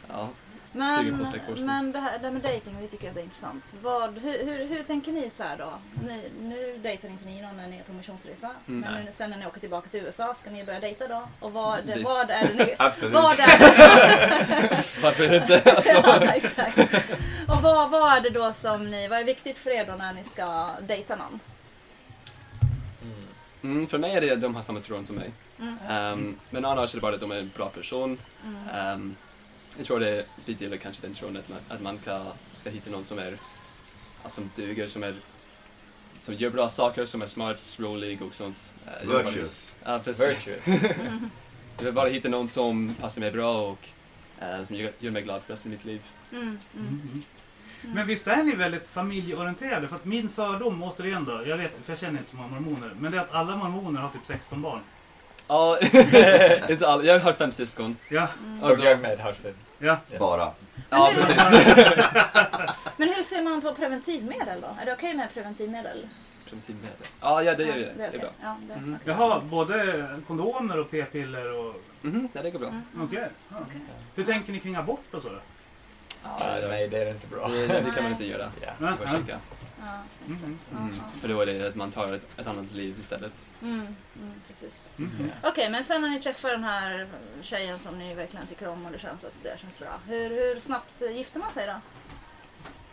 [0.08, 0.30] Ja.
[0.76, 1.28] Men,
[1.66, 3.74] men det här, det med dating, vi tycker att det är intressant.
[3.82, 5.74] Vad, hur, hur, hur tänker ni så här då?
[6.08, 8.52] Ni, nu dejtar inte ni någon när ni är på missionsresa.
[8.68, 8.80] Mm.
[8.80, 11.22] men nu, sen när ni åker tillbaka till USA, ska ni börja dejta då?
[11.40, 12.04] Och vad, Visst.
[12.04, 12.76] vad är det ni...
[12.80, 13.14] Absolut.
[13.14, 15.62] Vad är det, Varför inte?
[15.76, 16.78] Alltså, ja, exakt.
[17.48, 20.14] Och vad, vad är det då som ni, vad är viktigt för er då när
[20.14, 21.40] ni ska dejta någon?
[23.02, 23.78] Mm.
[23.78, 25.32] mm, för mig är det att de har samma tron som mig.
[25.60, 25.78] Mm.
[25.90, 28.18] Ehm, men annars är det bara att de är en bra person.
[28.46, 28.70] Mm.
[28.76, 29.16] Ehm,
[29.78, 32.90] jag tror det vi delar kanske den tron att man, att man ska, ska hitta
[32.90, 33.38] någon som är
[34.28, 35.16] som duger, som är
[36.22, 38.76] som gör bra saker, som är smart, rolig och sånt.
[38.86, 39.74] Eh, jag vill bara- Virtuous.
[39.84, 40.48] Ja, precis.
[40.48, 40.82] Virtuous.
[41.78, 43.88] Jag vill bara hitta någon som passar mig bra och
[44.40, 46.02] eh, som gör, gör mig glad för resten av mitt liv.
[46.32, 46.44] Mm.
[46.48, 46.60] Mm.
[46.88, 47.24] Mm.
[47.82, 49.88] Men visst är ni väldigt familjeorienterade?
[49.88, 52.92] För att min fördom, återigen då, jag vet, för jag känner inte så många mormoner,
[53.00, 54.80] men det är att alla mormoner har typ 16 barn.
[55.48, 55.78] Ja,
[56.70, 57.04] inte alla.
[57.04, 57.98] Jag har fem syskon.
[58.10, 58.28] Ja,
[58.62, 59.54] Och Och då- jag med Hartford.
[59.80, 59.98] ja.
[60.20, 60.52] Bara.
[60.90, 61.62] Ja, Men hur- precis.
[62.98, 64.68] Men hur ser man på preventivmedel då?
[64.82, 66.08] Är det okej med preventivmedel?
[66.46, 66.98] Preventivmedel.
[67.22, 67.84] Ja, ja, det gör vi.
[67.84, 68.20] Ja, Det är okej.
[68.20, 68.30] bra.
[68.44, 68.98] Ja, det, Mhm.
[69.02, 69.14] okej.
[69.20, 71.76] Jaha, både kondomer och p-piller och...
[72.02, 72.68] Mhm, ja, det går bra.
[72.68, 72.82] Mm.
[73.04, 73.28] Okej.
[73.50, 73.58] ja.
[73.62, 73.82] Okej.
[74.16, 75.36] Hur tänker ni kring abort och så då?
[76.24, 76.30] Ja,
[76.62, 77.48] det, Nej, det är inte bra.
[77.48, 78.52] det, det kan man inte göra.
[78.62, 78.68] Ja.
[78.80, 79.28] Ja,
[80.28, 80.60] Mm.
[80.72, 80.90] Mm.
[80.98, 81.20] ja.
[81.22, 83.34] För då är det att man tar ett, ett annat liv istället.
[83.62, 83.80] Mm,
[84.20, 84.90] mm, precis.
[84.98, 85.32] Mm.
[85.44, 87.08] Okej, men sen när ni träffar den här
[87.42, 90.00] tjejen som ni verkligen tycker om och det känns att det känns bra.
[90.08, 91.74] Hur, hur snabbt gifter man sig då?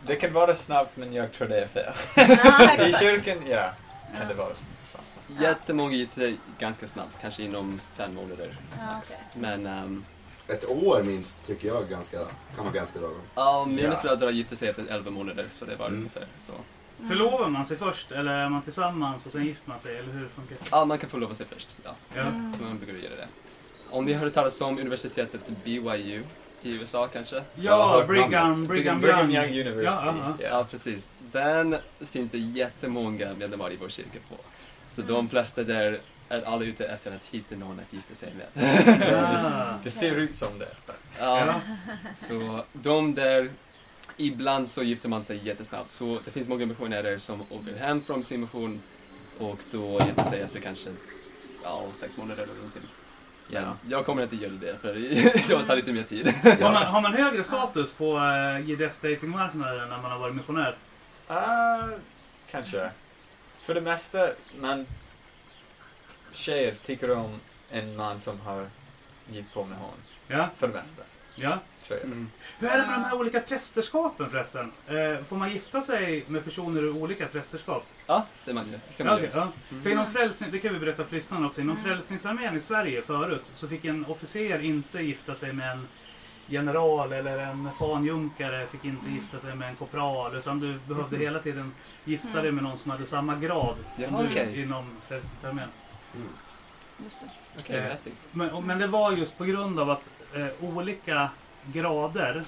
[0.07, 1.93] Det kan vara snabbt, men jag tror det är fel.
[2.15, 3.71] Ja, I kyrkan, ja,
[4.17, 4.53] kan det vara
[4.85, 5.07] snabbt.
[5.41, 8.55] Jättemånga gifter sig ganska snabbt, kanske inom fem månader.
[8.79, 9.11] Ja, max.
[9.15, 9.41] okej.
[9.41, 10.05] Men ehm,
[10.47, 12.17] Ett år minst tycker jag ganska,
[12.55, 13.21] kan vara ganska lagom.
[13.35, 13.99] ja, mina Ja.
[13.99, 15.99] föräldrar gifte sig efter 11 månader, så det var Mm.
[15.99, 16.53] ungefär så.
[16.99, 17.09] Mm.
[17.09, 19.97] Förlovar man sig först eller är man tillsammans och sen gifter man sig?
[19.97, 20.67] Eller hur funkar det?
[20.71, 21.69] Ja, man kan förlova sig först.
[21.83, 21.95] Ja.
[22.21, 22.53] Mm.
[22.57, 23.27] så man brukar göra det.
[23.89, 26.23] Om ni hörde talas om universitetet BYU
[26.61, 27.35] i USA kanske?
[27.35, 28.67] Har Ja, hört Brigham.
[28.67, 29.59] Brigham, Brigham Young.
[29.67, 30.05] University.
[30.05, 31.11] Ja, ja, precis.
[31.31, 31.75] Den
[32.11, 34.35] finns det jättemånga medlemmar i vår kyrka på.
[34.89, 38.47] Så de flesta där är alla ute efter att hitta någon att gifta sig med.
[39.11, 39.65] Ja.
[39.83, 40.67] Det ser ut som det.
[41.19, 41.53] Ja, Ja.
[42.15, 43.49] så de där,
[44.17, 45.89] ibland så gifter man sig jättesnabbt.
[45.89, 48.81] Så det finns många missionärer som åker hem från sin mission
[49.39, 50.89] och då gifter sig efter kanske
[51.63, 52.83] ja, sex månader eller någonting.
[53.49, 54.93] Ja, jag kommer inte göra det för
[55.59, 56.27] det tar lite mer tid.
[56.27, 60.75] Har, man, har man högre status på uh, JDS datingmarknaden när man har varit missionär?
[61.27, 61.87] Ah,
[62.51, 62.89] kanske.
[63.59, 64.85] För det mesta, man...
[66.31, 67.39] Tjejer tycker om
[67.71, 68.67] en man som har
[69.31, 69.97] gift på med hon.
[70.27, 71.03] Ja, För det mesta,
[71.35, 71.59] ja.
[71.91, 72.29] Mm.
[72.59, 74.71] Hur är det med de här olika prästerskapen förresten?
[74.87, 77.85] Eh, får man gifta sig med personer ur olika prästerskap?
[78.07, 79.51] Ja, det man, kan man okej, göra.
[79.69, 79.77] ja.
[79.83, 81.61] För inom frälsning, det kan vi berätta för lyssnarna också.
[81.61, 81.85] Inom Mm.
[81.89, 85.87] Frälsningsarmén i Sverige förut så fick en officer inte gifta sig med en
[86.47, 91.39] general eller en fanjunkare fick inte gifta sig med en korpral utan du behövde hela
[91.39, 91.73] tiden
[92.05, 95.69] gifta dig med någon som hade samma grad som Jaha, du inom Frälsningsarmén.
[97.03, 97.27] Just det.
[97.59, 97.75] Okej,
[98.05, 98.11] Eh.
[98.31, 101.29] Men, men det var just på grund av att eh, olika
[101.73, 102.43] grader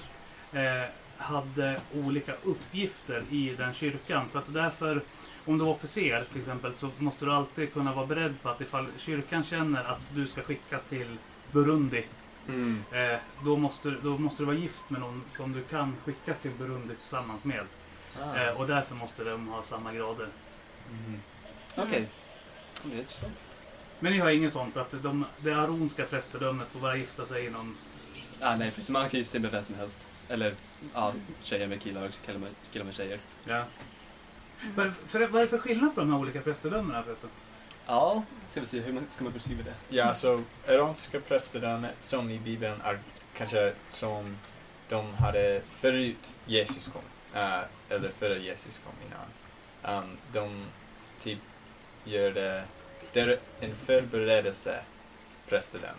[0.52, 0.88] eh,
[1.18, 4.28] hade olika uppgifter i den kyrkan.
[4.28, 5.00] Så att därför,
[5.44, 8.60] om du var officer till exempel, så måste du alltid kunna vara beredd på att
[8.60, 11.16] ifall kyrkan känner att du ska skickas till
[11.52, 12.04] Burundi,
[12.48, 12.82] Mm.
[12.92, 16.50] eh, då, måste, då måste du vara gift med någon som du kan skickas till
[16.50, 17.62] Burundi tillsammans med.
[18.22, 18.36] Ah.
[18.36, 20.28] Eh, och därför måste de ha samma grader.
[20.90, 21.20] Mm.
[21.76, 22.08] Okej.
[22.84, 23.44] Det är intressant.
[24.00, 27.76] Men ni har inget sånt att de, det aronska prästedömet får bara gifta sig inom
[28.40, 28.90] Ah, nej, precis.
[28.90, 30.06] Man kan ju se med vem som helst.
[30.28, 30.54] Eller
[30.94, 33.18] ja, tjejer med killar och killar med, killar med tjejer.
[33.44, 33.64] Ja.
[34.74, 37.30] Vad, för, vad är det för skillnad på de här olika prästedömena förresten?
[37.86, 39.74] Ja, ska vi se hur man, ska man beskriva det?
[39.96, 42.98] Ja, så iranska prästedömet som i Bibeln är
[43.36, 44.36] kanske som
[44.88, 47.02] de hade förut Jesus kom.
[47.40, 47.58] eh,
[47.88, 50.02] eller före Jesus kom innan.
[50.02, 50.64] um, de
[51.22, 51.38] typ
[52.04, 52.64] gör det,
[53.12, 54.80] det är en förberedelse
[55.48, 55.96] president.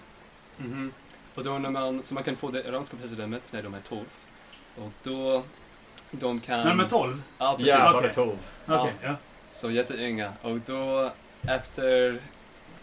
[0.57, 0.93] Mhm.
[1.37, 4.05] Och då när man, så man kan få det iranska presidentet när de är 12.
[4.75, 5.43] Och då,
[6.11, 6.59] de kan...
[6.59, 7.23] När de är 12?
[7.37, 7.73] Ja, precis.
[7.73, 8.37] Ja, bara 12.
[8.67, 9.15] Okej, ja.
[9.51, 10.33] Så jätteunga.
[10.41, 11.11] Och då
[11.41, 12.19] efter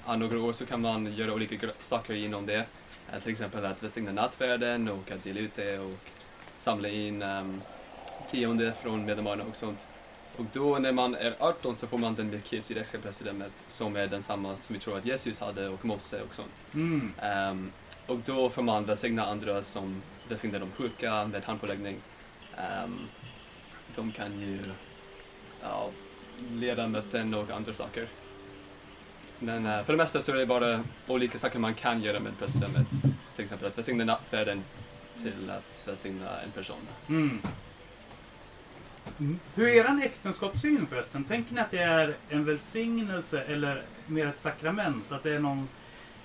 [0.06, 2.64] ja, några år så kan man göra olika saker inom det.
[3.12, 6.10] Eh, till exempel att välsigna nattvärden och att dela ut det och
[6.58, 7.62] samla in um,
[8.30, 9.86] tionde från medlemmarna och sånt.
[10.36, 14.56] Och då när man är 18 så får man den melkisedekska presidentet som är densamma
[14.56, 16.64] som vi tror att Jesus hade och Mose och sånt.
[16.74, 17.12] Mm.
[17.22, 17.72] Ehm,
[18.06, 21.96] och då får man välsigna andra som välsignar de sjuka med handpåläggning.
[22.84, 22.98] Um,
[23.94, 24.58] de kan ju
[25.62, 25.88] uh,
[26.50, 28.08] leda möten och andra saker.
[29.38, 32.38] Men uh, för det mesta så är det bara olika saker man kan göra med
[32.38, 32.90] prästdömet,
[33.34, 34.64] Till exempel att välsigna nattvärden
[35.16, 36.88] till att välsigna en person.
[37.08, 37.40] Mm.
[39.18, 39.38] Mm.
[39.54, 41.24] Hur är er äktenskapssyn förresten?
[41.24, 45.12] Tänker ni att det är en välsignelse eller mer ett sakrament?
[45.12, 45.68] Att det är någon,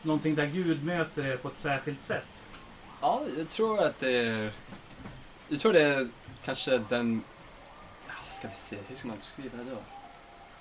[0.03, 2.47] någonting där Gud möter er på ett särskilt sätt?
[3.01, 4.51] Ja, jag tror att det är...
[5.47, 6.09] Jag tror det är
[6.45, 7.23] kanske den...
[8.07, 9.77] Ja, ska vi se, hur ska man beskriva det då?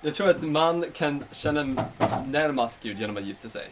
[0.01, 1.63] Jag tror att man kan känna
[2.25, 3.67] närmast Gud genom att gifta sig.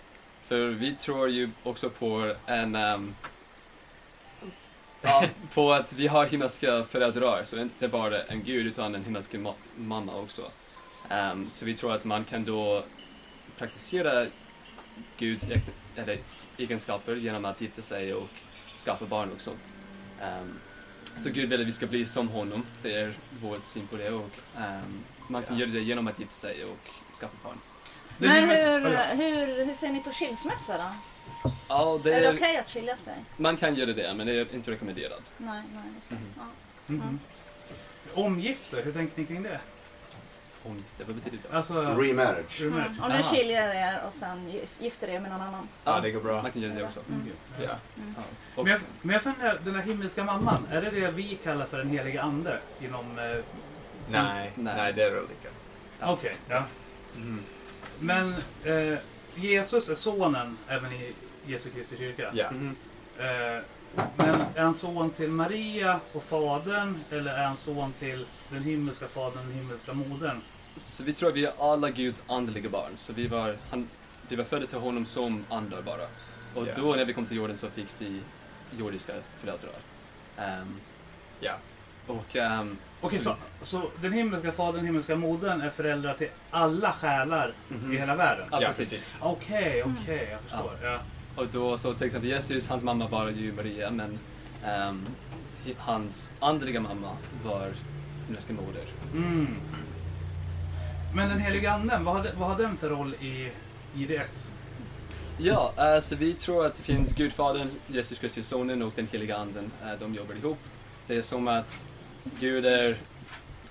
[0.47, 2.76] För vi tror ju också på en...
[2.76, 3.15] Um,
[5.01, 9.34] ja, på att vi har himmelska föräldrar, så inte bara en Gud utan en himmelsk
[9.34, 10.41] ma- mamma också.
[11.11, 12.84] Um, så vi tror att man kan då
[13.57, 14.26] praktisera
[15.18, 15.45] Guds
[15.95, 16.20] eller
[16.58, 18.30] egenskaper genom att gifta sig och
[18.86, 19.74] skaffa barn och sånt.
[20.22, 20.60] Ehm,
[21.18, 22.66] så Gud vill att vi ska bli som honom.
[22.82, 25.66] Det är vår syn på det och ehm, man kan Ja.
[25.66, 26.78] göra det genom att gifta sig och
[27.20, 27.58] skaffa barn.
[28.18, 30.89] Det Men hur, hur, hur ser ni på skilsmässa då?
[31.68, 33.14] Ja, det Är det är, okej att skilja sig?
[33.38, 35.32] man kan göra det, men det är inte rekommenderat.
[35.38, 36.16] Nej, nej, just det.
[36.16, 36.34] Mhm.
[36.38, 36.43] Ja.
[36.86, 37.20] Mhm.
[38.14, 39.60] Omgifte, hur tänker ni kring det?
[40.70, 41.57] Omgifte, vad betyder det?
[41.57, 41.74] Alltså...
[41.82, 42.61] Remarriage.
[42.61, 42.61] remarriage.
[42.61, 43.01] Mm.
[43.03, 43.24] Om ni Aha.
[43.24, 45.68] skiljer er och sen gif- gifter er med någon annan.
[45.84, 46.41] Ja, det går bra.
[46.41, 46.99] Man kan göra det också.
[47.09, 47.28] Mm.
[47.61, 47.65] Ja.
[47.65, 48.24] Ja.
[48.55, 51.65] Och, Men jag, men jag funderar, den här himmelska mamman, är det det vi kallar
[51.65, 53.20] för den heliga ande inom...
[53.20, 53.24] Eh,
[54.11, 54.74] Nej, Nej.
[54.76, 55.49] nej, det är olika.
[55.99, 56.11] Ja.
[56.11, 56.63] Okej, ja.
[57.15, 57.43] Mhm.
[57.99, 58.97] Men eh,
[59.36, 61.13] Jesus är sonen även i
[61.45, 62.32] Jesu Kristi kyrka.
[62.34, 62.51] Ja.
[62.51, 62.76] Mhm.
[63.20, 63.63] Eh,
[64.18, 69.07] men är han son till Maria och Fadern eller är han son till den himmelska
[69.07, 70.41] Fadern och den himmelska modern?
[70.78, 72.91] Så vi tror att vi är alla Guds andliga barn.
[72.97, 73.88] Så vi var, han,
[74.30, 76.03] vi var födda till honom som andar bara.
[76.55, 76.73] Och Ja.
[76.75, 78.21] då när vi kom till jorden så fick vi
[78.78, 79.71] jordiska föräldrar.
[80.38, 80.75] Ehm,
[81.39, 81.53] Ja.
[82.07, 86.91] och ehm, Okej, så, så den himmelska Fadern den himmelska modern är föräldrar till alla
[86.91, 87.93] själar Mhm.
[87.93, 88.47] i hela världen?
[88.51, 89.17] Ja, Ja, precis.
[89.21, 90.78] Okej, okej, jag förstår.
[90.84, 90.99] Ja.
[91.36, 94.19] Och då så till exempel Jesus, hans mamma var ju Maria, men
[95.65, 97.11] hi- hans andliga mamma
[97.45, 97.71] var
[98.25, 98.86] himmelska moder.
[99.13, 99.47] Mm.
[101.16, 103.51] Men den heliga anden, vad har, vad har den för roll i
[103.95, 104.47] IDS?
[105.38, 109.38] Ja, eh, så vi tror att det finns Gudfadern, Jesus Kristus sonen och den heliga
[109.38, 109.72] anden.
[109.84, 110.58] eh, de jobbar ihop.
[111.08, 111.86] Det är som att
[112.39, 112.97] Gud är,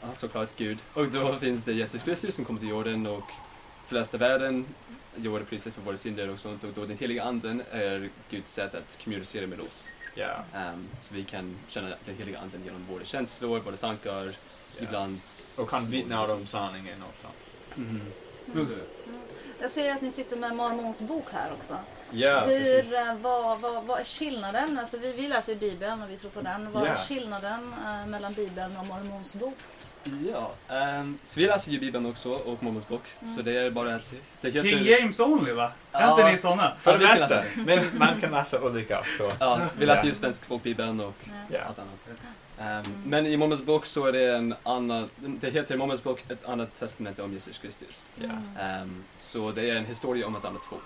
[0.02, 0.78] ja, såklart Gud.
[0.94, 3.30] Och då finns det Jesus Kristus som kommer till jorden och
[3.86, 4.64] förlöste världen,
[5.16, 6.64] gjorde priset för våra synder och sånt.
[6.64, 9.92] Och då den heliga anden är Guds sätt att kommunicera med oss.
[10.14, 10.44] Ja.
[10.54, 14.32] Ehm, så vi kan känna den heliga anden genom våra känslor, våra tankar.
[14.80, 15.20] Ibland...
[15.56, 17.26] Och kan vittna om sanningen också.
[17.74, 18.00] Mhm.
[19.60, 21.76] Jag ser att ni sitter med Mormons bok här också.
[22.10, 24.78] Ja, Hur, eh, vad, vad, vad är skillnaden?
[24.78, 26.72] Alltså vi, vi läser Bibeln och vi tror på den.
[26.72, 26.96] Vad är Ja.
[26.96, 29.58] skillnaden eh, mellan Bibeln och Mormons bok?
[30.32, 33.02] Ja, ehm, så vi läser ju Bibeln också och Mormons bok.
[33.36, 34.14] Så det är bara att...
[34.40, 35.72] Det heter, King James only va?
[35.92, 36.10] Är Ja.
[36.10, 36.72] inte ni såna?
[36.80, 37.42] För Ja, det kan mesta.
[37.56, 39.32] Men man kan läsa olika också.
[39.40, 41.14] Ja, vi läser ju Svensk folkbibeln och
[41.50, 41.58] Ja.
[41.68, 42.20] Allt annat.
[42.58, 46.24] Ehm, Men i Mormons bok så är det en annan, det heter i Mormons bok
[46.28, 48.06] ett annat testamente om Jesus Kristus.
[48.14, 48.62] Ja.
[48.62, 50.82] Ehm, så det är en historia om ett annat folk.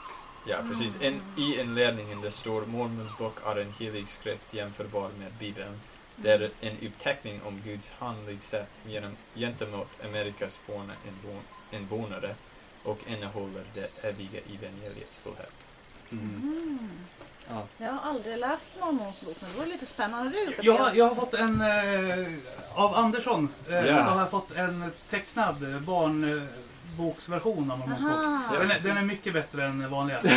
[0.46, 0.96] Ja, precis.
[1.00, 5.80] En, I inledningen det står Mormons bok är en helig skrift jämförbar med Bibeln.
[6.22, 12.34] Det är en uppteckning om Guds handlingssätt genom, gentemot Amerikas forna invån, invånare
[12.82, 15.66] och innehåller det eviga evangeliets fullhet.
[16.12, 16.88] Mm.
[17.48, 17.62] Ja.
[17.78, 20.30] Jag har aldrig läst Mormons bok, men det vore lite spännande.
[20.30, 22.28] Du, Jag, har- jag har fått en, eh,
[22.74, 24.04] av Andersson, eh, Ja.
[24.04, 28.10] så har jag fått en tecknad barnboksversion av Mormons bok.
[28.10, 28.42] Aha.
[28.52, 30.20] Ja, Den är, den är mycket bättre än vanliga.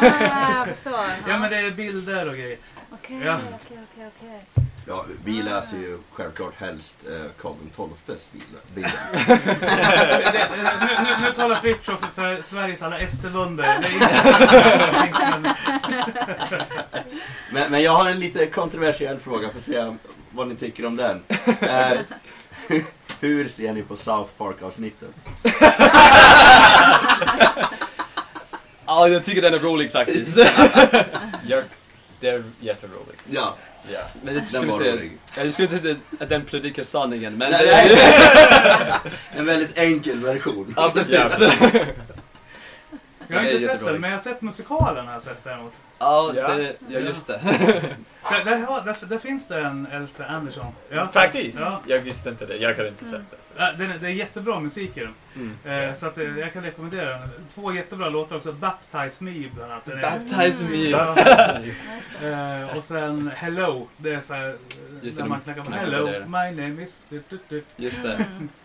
[0.00, 1.04] Ah, jag förstår.
[1.28, 2.58] Ja men det är bilder och grejer.
[2.90, 3.38] Okej, Ja.
[3.54, 4.44] okej, okej, okej.
[4.88, 7.54] Ja, vi läser ju självklart helst eh, Karl
[8.06, 8.30] XIIs.
[8.74, 10.48] Det- det-
[10.80, 12.06] Nu, nu, nu talar Fritiof för,
[12.36, 13.78] för Sveriges alla SD-bönder.
[13.82, 13.92] Det är
[15.06, 15.54] inte-
[17.50, 19.94] Men, men jag har en lite kontroversiell fråga, för att se
[20.30, 21.22] vad ni tycker om den.
[21.60, 21.98] Eh,
[23.20, 25.14] Hur ser ni på South Park-avsnittet?
[28.88, 30.36] Ja, jag tycker den är rolig faktiskt.
[31.46, 31.64] Jag,
[32.26, 33.22] det är jätteroligt.
[33.30, 33.54] Ja,
[33.92, 33.98] Ja.
[34.22, 35.18] Men jag den skulle var inte, rolig.
[35.36, 37.50] jag skulle inte att den predikar sanningen, men...
[37.52, 39.12] Nej, det- nej.
[39.36, 40.74] En väldigt enkel version.
[40.76, 41.14] Ja, precis.
[41.40, 41.50] Ja.
[43.28, 45.72] Jag har Det inte sett den, men jag har sett musikalen har jag sett däremot.
[45.98, 47.40] Ja, det, ja, just det.
[48.30, 50.72] Där, där, där, där finns det en äldste Anderson.
[50.90, 51.60] Ja, Faktiskt.
[51.60, 52.56] Ja, Jag visste inte det.
[52.56, 53.36] Jag har inte sett det.
[53.56, 55.14] Ja, den är, det är jättebra musik i den.
[55.64, 55.88] Mm.
[55.90, 57.28] Eh, så att, eh, jag kan rekommendera den.
[57.54, 58.52] Två jättebra låtar också.
[58.52, 59.84] Baptize Me bland annat.
[59.84, 60.76] Den är- Baptize me.
[62.20, 62.28] Det.
[62.28, 63.88] Eh, och sen Hello.
[63.96, 64.54] Det är så här, eh,
[65.02, 66.20] Just det, när de man knackar på Hello, det.
[66.26, 67.06] my name is...
[67.08, 67.62] Du, du, du.
[67.76, 68.24] Just det.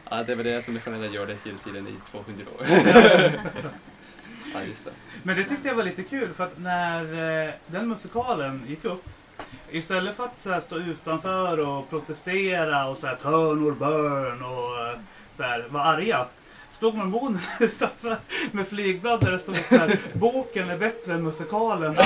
[0.09, 2.65] Ja, det var det som missionärerna gjorde hela tiden i 200 år.
[4.53, 4.91] Ja, just det.
[5.23, 7.03] Men det tyckte jag var lite kul för att när
[7.45, 9.03] eh, den musikalen gick upp
[9.71, 14.43] Istället för att så här, stå utanför och protestera och så här, turn or burn
[14.43, 14.99] och eh,
[15.31, 16.25] så här, vara arga
[16.81, 18.17] Stod mormonerna utanför
[18.51, 21.93] med flygblad där det stod så här, boken är bättre än musikalen.
[21.95, 22.05] Stod.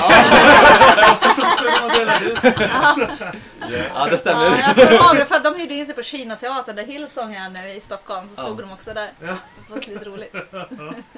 [3.94, 4.44] Ja, det Ja, stämmer.
[4.44, 7.50] jag kommer ihåg det för att de hyrde in sig på Kina-teatern där Hillsong är
[7.50, 8.28] nu i Stockholm.
[8.28, 8.62] Så stod Ja.
[8.62, 9.10] de också där.
[9.20, 9.26] Ja.
[9.26, 10.34] Det var lite roligt.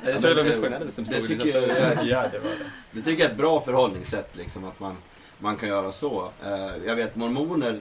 [0.05, 1.69] Jag tror det var missionärerna som Det stod tycker jag,
[2.07, 2.71] Ja, det var det.
[2.91, 4.97] det tycker jag är ett bra förhållningssätt, liksom, att man,
[5.39, 6.31] man kan göra så.
[6.45, 7.81] Eh, jag vet, mormoner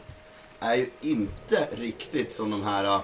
[0.59, 2.99] är ju inte riktigt som de här...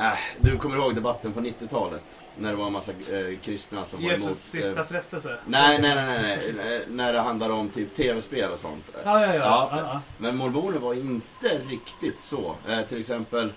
[0.00, 2.20] Äh, du kommer ihåg debatten på 90-talet?
[2.38, 4.20] När det var en massa eh, kristna som var emot...
[4.20, 5.38] Jesus sista eh, frestelse.
[5.46, 6.76] nej, nej, nej, nej, nej.
[6.76, 8.84] Eh, När det handlar om typ tv-spel och sånt.
[9.04, 9.34] Ja, ja, ja.
[9.34, 9.68] Ja.
[9.72, 10.00] ja, ja.
[10.18, 12.54] Men mormoner var inte riktigt så.
[12.68, 13.52] Eh, till exempel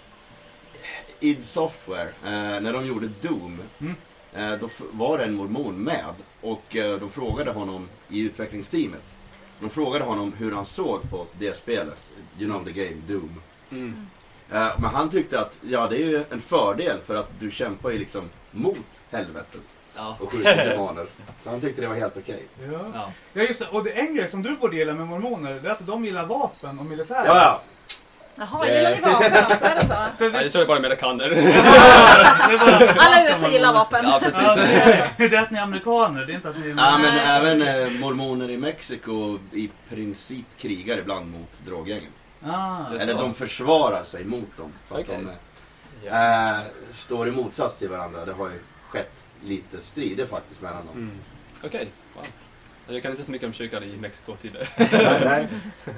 [1.19, 3.59] id Software, eh, när de gjorde Doom.
[3.79, 3.95] Mm.
[4.33, 9.15] Eh, då var det en mormon med och eh, de frågade honom i utvecklingsteamet.
[9.59, 12.03] De frågade honom hur han såg på det spelet,
[12.39, 13.41] you know the game, Doom.
[13.71, 14.07] Mm.
[14.53, 17.89] Eh, men han tyckte att ja, det är ju en fördel för att du kämpar
[17.89, 18.77] ju liksom mot
[19.11, 19.61] helvetet
[19.95, 20.17] Ja.
[20.19, 21.05] och skjuter demoner.
[21.43, 22.43] Så han tyckte det var helt okej.
[22.71, 22.79] Ja.
[22.93, 23.11] Ja.
[23.33, 23.67] ja, just det.
[23.67, 26.25] Och det en grej som du borde gilla med mormoner, det är att de gillar
[26.25, 27.23] vapen och militär.
[27.25, 27.61] Ja, ja.
[28.35, 29.65] Jaha, gillar ni vapen också?
[29.65, 29.87] Är det så?
[30.17, 31.29] För Ja, jag visst, tror det är bara amerikaner.
[31.29, 34.05] det Alla USA gillar vapen.
[34.05, 34.41] Ja, precis.
[34.41, 34.61] Ja, det,
[35.25, 36.75] är, det är att ni är amerikaner, det är inte att ni är...
[36.77, 42.11] Ja, men Nej, även eh, mormoner i Mexiko i princip krigar ibland mot droggängen.
[42.45, 43.13] Ah, Eller så.
[43.13, 44.73] de försvarar sig mot dem.
[44.87, 45.17] För att Okej.
[45.25, 45.31] de
[46.07, 46.55] Ja.
[46.57, 46.63] eh,
[46.93, 48.25] står i motsats till varandra.
[48.25, 50.95] Det har ju skett lite strider faktiskt mellan dem.
[50.95, 51.15] Mm.
[51.63, 52.25] Okej, wow.
[52.87, 54.67] Jag kan inte så mycket om kyrkan i Mexiko tidigare.
[54.77, 55.47] nej, nej.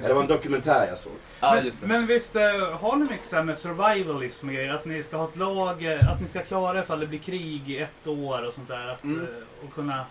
[0.06, 1.12] Det var en dokumentär jag såg.
[1.40, 1.86] Ja, men, just det.
[1.86, 2.42] men visst eh,
[2.80, 4.74] har ni mycket så här med survivalism och grejer?
[4.74, 7.70] Att ni ska ha ett lag, eh, att ni ska klara ifall det blir krig
[7.70, 8.86] i ett år och sånt där.
[8.88, 9.20] Att, Mm.
[9.20, 10.04] eh, och kunna...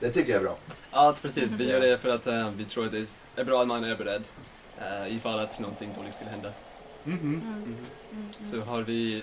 [0.00, 0.56] Det tycker jag är bra.
[0.92, 1.52] Ja, precis.
[1.52, 3.96] Vi gör det för att eh, vi tror att det är bra att man är
[3.96, 4.24] beredd
[4.78, 6.52] uh, ifall att någonting dåligt skulle hända.
[7.04, 7.42] Mhm.
[8.12, 8.28] Mm.
[8.44, 9.22] Så har vi,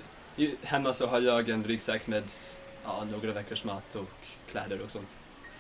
[0.62, 2.24] hemma så har jag en ryggsäck med
[2.84, 4.10] ja, några veckors mat och
[4.52, 5.18] kläder och sånt.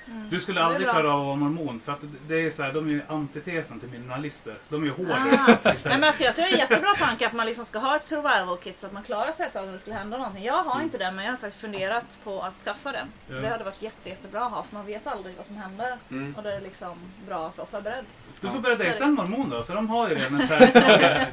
[0.07, 0.29] Mm.
[0.29, 2.87] Du skulle aldrig klara av att vara mormon för att det är så här, de
[2.87, 4.55] är ju antitesen till minimalister.
[4.69, 4.95] De är ju Ah.
[4.95, 7.79] hårdare Nej, men alltså, jag tycker det är en jättebra tanke att man liksom ska
[7.79, 10.17] ha ett survival kit så att man klarar sig ett tag om det skulle hända
[10.17, 10.43] någonting.
[10.43, 13.05] Jag har inte det men jag har faktiskt funderat på att skaffa det.
[13.27, 13.35] Ja.
[13.35, 15.97] Det hade varit jätte, jättebra att ha för man vet aldrig vad som händer.
[16.11, 16.35] Mm.
[16.37, 16.97] Och det är liksom
[17.27, 18.05] bra att vara förberedd.
[18.41, 21.27] Du får börja dejta en mormon då, för de har ju redan en färdig.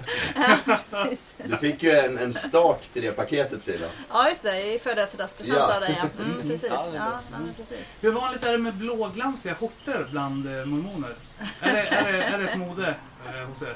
[1.45, 3.87] Du fick ju en, en start till det paketet Silla.
[4.11, 5.75] Ja just det, i födelsedagspresent Ja.
[5.75, 6.25] av dig ja.
[6.25, 6.71] Mm, precis.
[6.95, 7.97] Ja, men precis.
[8.01, 11.15] Hur vanligt är det med blåglansiga skjortor bland eh, mormoner?
[11.61, 12.95] Är det, är, det, är det ett mode
[13.27, 13.75] eh, hos er?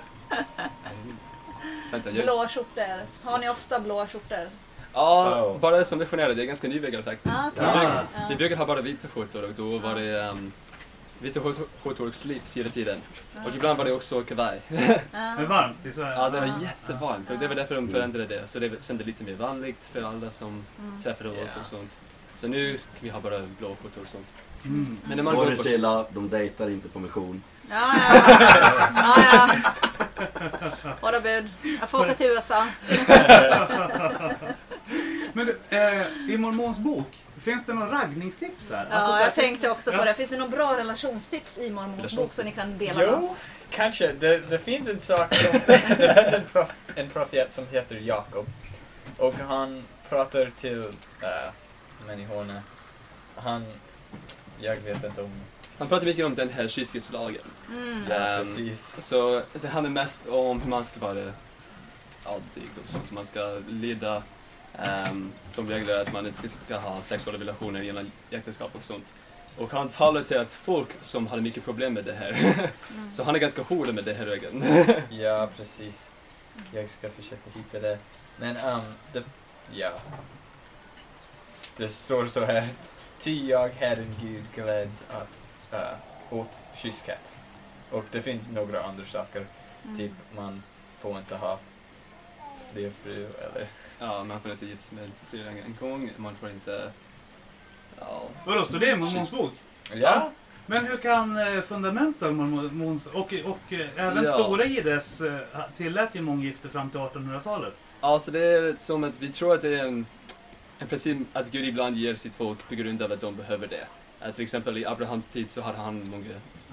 [1.91, 2.25] Vänta, jag...
[2.25, 3.01] Blå skjortor.
[3.25, 4.49] Har ni ofta blå skjortor?
[4.93, 5.61] Ja, Wow.
[5.61, 6.35] bara som missionärer.
[6.35, 7.35] Det är ganska nyväggar faktiskt.
[7.37, 7.63] Ah, okej.
[7.65, 10.53] Vi, brukar, vi brukar ha bara vita skjortor och då var det um,
[11.19, 12.99] vita skjort- skjortor och slips hela tiden.
[13.47, 14.61] Och ibland var det också kavaj.
[14.69, 15.37] Det Ja.
[15.49, 16.15] varmt i Sverige?
[16.17, 16.63] Ja, det var Ah.
[16.63, 18.47] jättevarmt och det var därför de förändrade det.
[18.47, 21.03] Så det kändes lite mer vanligt för alla som Mm.
[21.03, 21.91] träffade oss och sånt.
[22.35, 24.35] Så nu kan vi ha bara blå skjortor och sånt.
[24.65, 24.99] Mm.
[25.05, 25.63] Men när man går Sorry på...
[25.63, 27.43] Silla, de dejtar inte på mission.
[27.71, 28.23] Ja, ja.
[28.97, 29.49] ja,
[31.03, 31.21] ja.
[31.21, 31.51] Bud.
[31.81, 32.67] Jag får åka till USA.
[35.33, 38.87] Men eh, i mormons bok, finns det några raggningstips där?
[38.91, 40.05] Ja, Alltså, så här, jag tänkte också på Ja.
[40.05, 40.15] det.
[40.15, 43.41] Finns det några bra relationstips i Mormons bok som ni kan dela med Jo, oss?
[43.71, 44.13] kanske.
[44.13, 45.61] Det, det finns en sak som...
[45.67, 48.47] det finns en, prof, en profet som heter Jakob.
[49.19, 50.81] Och han pratar till
[51.21, 51.29] äh,
[52.07, 52.63] människorna.
[53.37, 53.65] Han...
[54.61, 55.31] Jag vet inte om...
[55.79, 57.43] Han pratar mycket om den här kyskhetsslagen.
[57.71, 58.05] Mm.
[58.09, 58.97] Ja, Ehm, precis.
[59.01, 61.33] Så det handlar mest om hur man ska vara
[62.55, 63.11] dygd och sånt.
[63.11, 64.23] Man ska leda
[65.11, 69.15] um, de regler att man inte ska ha sexuella relationer genom äktenskap och sånt.
[69.59, 72.31] Och han talar till att folk som hade mycket problem med det här.
[72.31, 72.69] Mm.
[73.13, 74.65] så han är ganska hård med det här regeln.
[75.11, 76.11] Ja, precis.
[76.73, 77.99] Jag ska försöka hitta det.
[78.37, 78.81] Men um,
[79.13, 79.23] det,
[79.73, 79.93] ja.
[81.77, 82.69] Det står så här.
[83.21, 85.29] Ty jag, Herren Gud, gläds att,
[85.81, 87.21] uh, åt kyskhet.
[87.91, 89.47] Och det finns några andra saker.
[89.85, 89.99] Mm.
[89.99, 90.63] Typ, man
[90.99, 91.59] får inte ha
[92.73, 93.67] fler fru eller...
[93.99, 96.11] Ja, man får inte gifta sig med fler än en gång.
[96.17, 96.91] Man får inte...
[98.01, 99.53] Ja, Vadå, står det i Mormons bok?
[99.93, 100.31] Ja,
[100.67, 104.33] Men hur kan eh, fundamental mormons och, och eh, även Ja.
[104.33, 105.41] stora JDS eh,
[105.77, 107.75] tillät ju månggifte fram till 1800-talet?
[108.01, 110.07] Alltså det är som att vi tror att det är en,
[110.79, 113.87] en princip att Gud ibland ger sitt folk på grund av att de behöver det.
[114.21, 116.25] Att till exempel i Abrahams tid så hade han många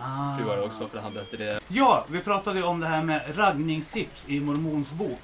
[0.04, 0.38] Ah.
[0.38, 1.60] fruar också för han behövde det.
[1.68, 5.20] Ja, vi pratade ju om det här med raggningstips i Mormons bok.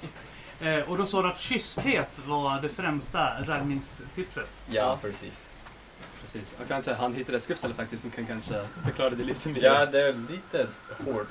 [0.61, 4.49] Eh, och då sa du att kyskhet var det främsta raggningstipset.
[4.69, 5.47] ja precis.
[6.21, 6.55] Precis.
[6.61, 9.61] Och kanske han hittade ett skriftställe faktiskt som kan kanske förklara det lite mer.
[9.63, 10.67] Ja, det är lite
[11.05, 11.28] hårt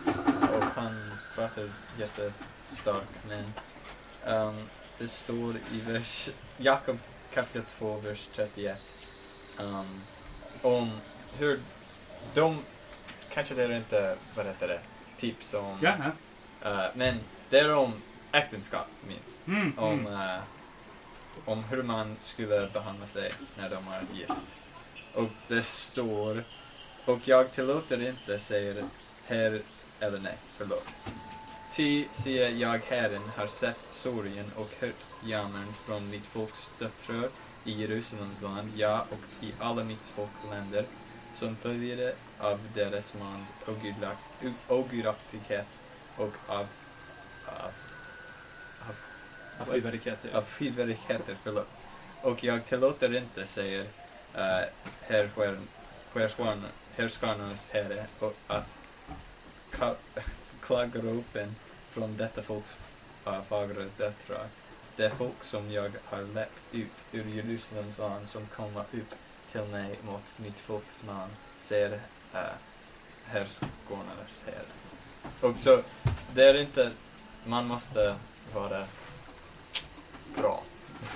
[0.59, 1.69] och han pratar
[1.99, 3.45] jättestarkt men
[4.35, 4.55] ehm,
[4.99, 6.99] det står i vers, Jakob
[7.37, 8.77] kapitel 2, vers 31
[9.61, 10.01] ehm,
[10.63, 10.91] om
[11.39, 11.61] hur
[12.35, 12.63] de,
[13.35, 14.81] kanske det är inte, vad heter det,
[15.17, 15.93] tips om, Ja,
[16.63, 16.71] ja.
[16.71, 17.21] eh, men
[17.51, 19.47] det är om äktenskap minst.
[19.47, 20.13] Mm, Om, mm.
[20.13, 20.41] eh,
[21.45, 24.33] om hur man skulle behandla sig när de är gift.
[25.15, 26.45] Och det står,
[27.05, 28.85] och jag tillåter inte, säger
[29.27, 29.63] Herr,
[30.01, 30.97] eller nej, förlåt.
[31.77, 37.29] Ty, säger jag, Herren, har sett sorgen och hört jammern från mitt folks döttrar
[37.65, 40.87] i Jerusalems land, ja, och i alla mitt folkländer,
[41.35, 43.53] som följer av deras mans
[44.69, 45.67] ogudaktighet
[46.17, 46.67] och av,
[47.47, 47.73] av
[50.33, 51.69] av fyrverkheter, förlåt.
[52.23, 54.65] Och jag tillåter inte, säger uh,
[55.01, 56.67] härskärn-
[56.97, 58.79] härskarnas herre, och att
[60.61, 61.55] klagropen
[61.97, 62.77] från detta folks
[63.49, 64.47] fagra döttrar,
[64.97, 69.15] det folk som jag har lett ut ur Jerusalems land som komma upp
[69.53, 71.29] till mig mot mitt folks man,
[71.61, 71.93] säger
[72.35, 72.41] uh,
[73.27, 74.67] härskarnas herre.
[75.41, 75.81] Och så,
[76.35, 76.91] det är inte,
[77.45, 78.17] man måste
[78.55, 78.85] vara
[80.37, 80.63] bra.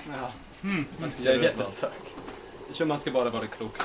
[0.07, 0.31] Ja,
[0.63, 0.85] Mm.
[0.97, 1.93] man ska Jag är jättestark.
[2.67, 3.77] Jag tror man ska bara vara klok.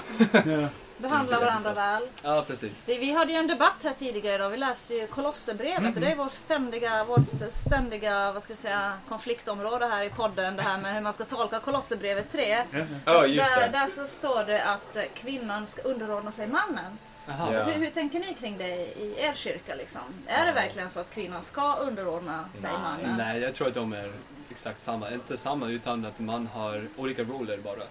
[1.02, 1.08] Ja.
[1.08, 2.02] Behandla varandra väl.
[2.22, 2.88] Ja, precis.
[2.88, 4.50] Vi, vi hade ju en debatt här tidigare idag.
[4.50, 5.94] Vi läste ju Kolosserbrevet Mhm.
[5.94, 10.56] och det är vårt ständiga, vårt ständiga vad ska jag säga, konfliktområde här i podden.
[10.56, 12.48] Det här med hur man ska tolka Kolosserbrevet 3.
[12.48, 12.84] Ja, ja.
[13.04, 16.98] Ja, just där, där så står det att kvinnan ska underordna sig mannen.
[17.26, 17.34] Ja.
[17.34, 19.74] Hur, hur tänker ni kring det i er kyrka?
[19.74, 20.00] Liksom?
[20.26, 22.80] Är det verkligen så att kvinnan ska underordna sig Nej.
[22.82, 23.16] mannen?
[23.18, 24.12] Nej, jag tror att de är
[24.50, 25.10] exakt samma.
[25.10, 27.82] Inte samma, utan att man har olika roller bara.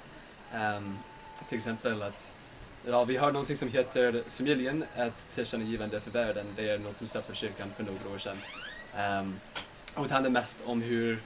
[0.61, 0.97] Ehm,
[1.49, 2.31] till exempel att
[2.87, 6.45] ja, vi har någonting som heter familjen, ett tillkännagivande för världen.
[6.55, 8.37] Det är något som släpps av kyrkan för några år sedan.
[8.97, 9.39] Ehm,
[9.95, 11.19] och det handlar mest om hur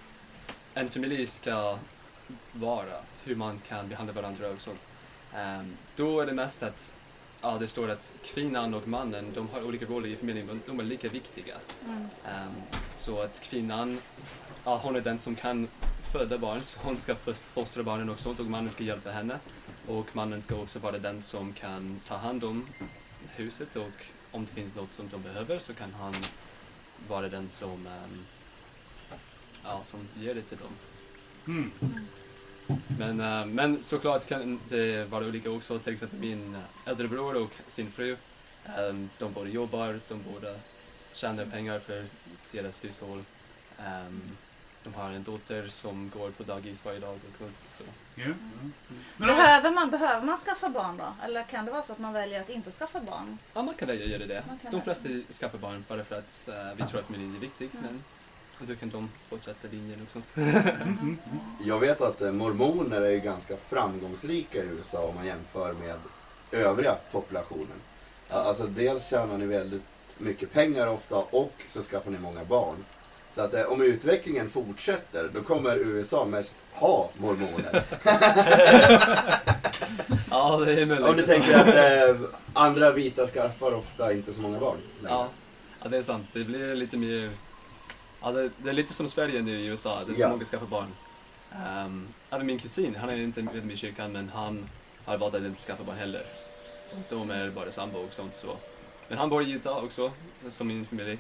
[0.74, 1.78] en familj ska
[2.52, 4.88] vara, hur man kan behandla varandra och sånt.
[5.36, 6.94] Ehm, då är det mest att
[7.42, 10.80] ja, det står att kvinnan och mannen, de har olika roller i familjen, men de
[10.80, 11.56] är lika viktiga.
[11.86, 12.08] Mm.
[12.26, 12.54] Ehm,
[12.96, 14.02] så att kvinnan,
[14.64, 15.68] ja, hon är den som kan
[16.12, 17.16] föda barn, så hon ska
[17.54, 19.40] fostra barnen och sånt och mannen ska hjälpa henne.
[19.90, 22.68] Och mannen ska också vara den som kan ta hand om
[23.36, 26.14] huset och om det finns något som de behöver så kan han
[27.08, 28.26] vara den som, ehm,
[29.64, 30.72] ja, som ger det till dem.
[31.48, 31.72] Mm.
[32.98, 35.80] Men, eh, men såklart kan det vara olika också.
[35.80, 38.18] Till exempel min äldre bror och sin fru.
[38.66, 40.56] eh, de båda jobbar, de båda
[41.14, 42.06] tjänar pengar för
[42.52, 43.24] deras hushåll.
[43.78, 44.10] Eh,
[44.94, 47.66] de har en dotter som går på dagis varje dag och sånt.
[47.74, 47.84] Så.
[48.16, 48.26] Ja.
[49.18, 51.26] Men om- Behöver, man, behöver man skaffa barn då?
[51.26, 53.38] Eller kan det vara så att man väljer att inte skaffa barn?
[53.54, 54.44] Ja, man kan välja att göra det.
[54.62, 54.82] De välja.
[54.82, 55.10] flesta
[55.40, 57.70] skaffar barn bara för att eh, vi tror att familjen är viktig.
[57.74, 57.86] Mm.
[57.86, 58.04] Men
[58.60, 60.38] och då kan de fortsätta linjen och sånt.
[60.38, 60.56] Mm,
[61.02, 61.18] mm.
[61.64, 65.96] Jag vet att eh, mormoner är ju ganska framgångsrika i USA om man jämför med
[66.52, 67.78] övriga populationen.
[68.30, 69.84] Alltså dels tjänar ni väldigt
[70.18, 72.86] mycket pengar ofta och så skaffar ni många barn.
[73.36, 77.84] Så att eh, om utvecklingen fortsätter då kommer USA mest ha mormoner.
[80.30, 81.08] ja, det är möjligt.
[81.08, 81.68] Om ni tänker att
[82.16, 82.22] eh,
[82.54, 84.78] andra vita skaffar ofta inte så många barn.
[85.02, 85.16] längre.
[85.16, 85.28] Ja,
[85.84, 86.28] ja, det är sant.
[86.34, 87.32] Det blir lite mer...
[88.22, 90.00] Ja, det, det är lite som Sverige nu i USA.
[90.08, 90.26] Det är Ja.
[90.28, 90.88] så många skaffar barn.
[91.86, 94.70] Um, även min kusin, han är inte medlem i kyrkan, men han
[95.06, 96.24] har valt att inte skaffa barn heller.
[97.10, 98.48] De är bara sambo och sånt så.
[99.08, 100.12] Men han bor i Utah också,
[100.44, 101.18] så- som min familj.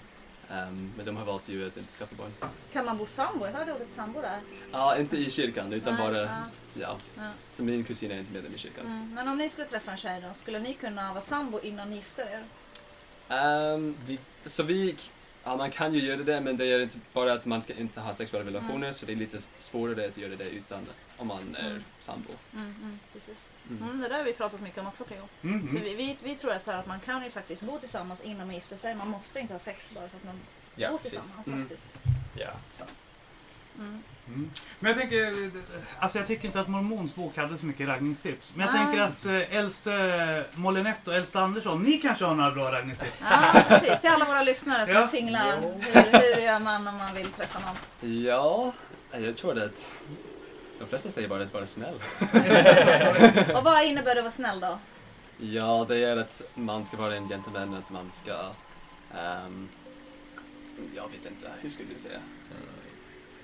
[0.51, 2.31] Ehm, men de har valt ju att inte skaffa barn.
[2.73, 3.45] Kan man bo sambo?
[3.45, 4.39] Jag hörde ordet sambo där.
[4.71, 6.17] Ja, inte i kyrkan, utan Nej, bara...
[6.21, 6.43] ja,
[6.73, 6.97] Ja.
[7.17, 7.31] ja.
[7.51, 8.85] Så min kusin är inte medlem i kyrkan.
[8.85, 9.13] Mm.
[9.13, 11.95] Men om ni skulle träffa en tjej då, skulle ni kunna vara sambo innan ni
[11.95, 12.43] gifter er?
[13.35, 14.95] Ehm, vi, så vi,
[15.43, 17.99] Ja, man kan ju göra det, men det är inte bara att man ska inte
[18.01, 20.85] ha sexuella relationer, så det är lite svårare att göra det utan
[21.19, 21.83] om man är Mm.
[21.99, 22.29] sambo.
[22.53, 23.51] Mm, mm, precis.
[23.69, 23.83] Mm.
[23.83, 25.27] Mm, det där har vi pratat mycket om också P.O.
[25.47, 25.83] Mm, För mm.
[25.83, 28.47] vi, vi, vi tror att, så här att man kan ju faktiskt bo tillsammans innan
[28.47, 28.95] man gifter sig.
[28.95, 30.39] Man måste inte ha sex bara för att man
[30.75, 31.19] Ja, bor precis.
[31.19, 31.59] tillsammans Mm.
[31.61, 31.87] faktiskt.
[32.35, 32.49] Ja.
[33.79, 34.03] Mm.
[34.27, 34.51] Mm.
[34.79, 35.51] Men jag tänker,
[35.99, 38.53] alltså jag tycker inte att Mormons bok hade så mycket raggningstips.
[38.55, 38.85] Men jag Nej.
[38.85, 43.11] tänker att eh, äldste Molinette och äldste Andersson, ni kanske har några bra raggningstips?
[43.21, 44.01] Ja, precis.
[44.01, 45.03] Till alla våra lyssnare som Ja.
[45.03, 45.61] är singlar.
[45.61, 47.75] Hur, hur gör man om man vill träffa någon?
[48.23, 48.71] Ja,
[49.11, 49.71] jag tror att
[50.79, 51.95] de flesta säger bara att vara snäll.
[53.55, 54.79] Och vad innebär det att vara snäll då?
[55.37, 58.31] Ja, det är att man ska vara en gentleman, att man ska...
[59.17, 59.69] ehm,
[60.95, 62.19] jag vet inte, hur skulle du säga?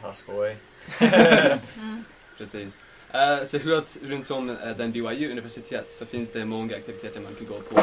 [0.01, 0.57] Ha skoj.
[1.77, 2.03] Mm.
[2.37, 2.83] Precis.
[3.11, 7.19] Eh, så hur att runt om uh, den BYU universitet så finns det många aktiviteter
[7.19, 7.81] man kan gå på.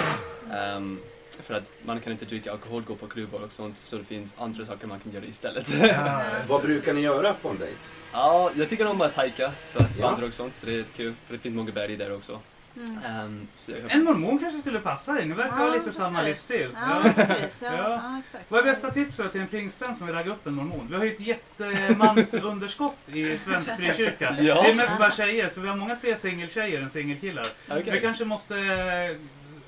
[0.54, 1.00] Ehm,
[1.42, 4.36] för att man kan inte dricka alkohol, gå på klubbar och sånt, så det finns
[4.38, 5.68] andra saker man kan göra istället.
[5.82, 6.20] Ja.
[6.48, 7.76] Vad brukar ni göra på en dejt?
[8.12, 10.10] ja, jag tycker om att hajka, så att Ja.
[10.10, 11.14] vandra och sånt, så det är jättekul.
[11.26, 12.40] För det finns många berg där också.
[12.76, 13.48] Mm.
[13.56, 16.00] Så jag, En mormon kanske skulle passa dig, ni verkar ha lite precis.
[16.02, 16.68] samma livsstil.
[16.74, 17.62] Ja, precis.
[17.62, 17.90] Ja, Ja.
[17.90, 18.18] ja.
[18.24, 18.44] exakt.
[18.48, 20.86] Vad är bästa tipset till en pingstvän som vill ragga upp en mormon?
[20.90, 24.36] Vi har ju ett jättemansunderskott i svensk frikyrka.
[24.40, 24.62] Ja.
[24.62, 27.44] Det är mest bara tjejer, så vi har många fler singeltjejer än singelkillar.
[27.44, 27.92] Så Okej.
[27.92, 29.16] vi kanske måste eh,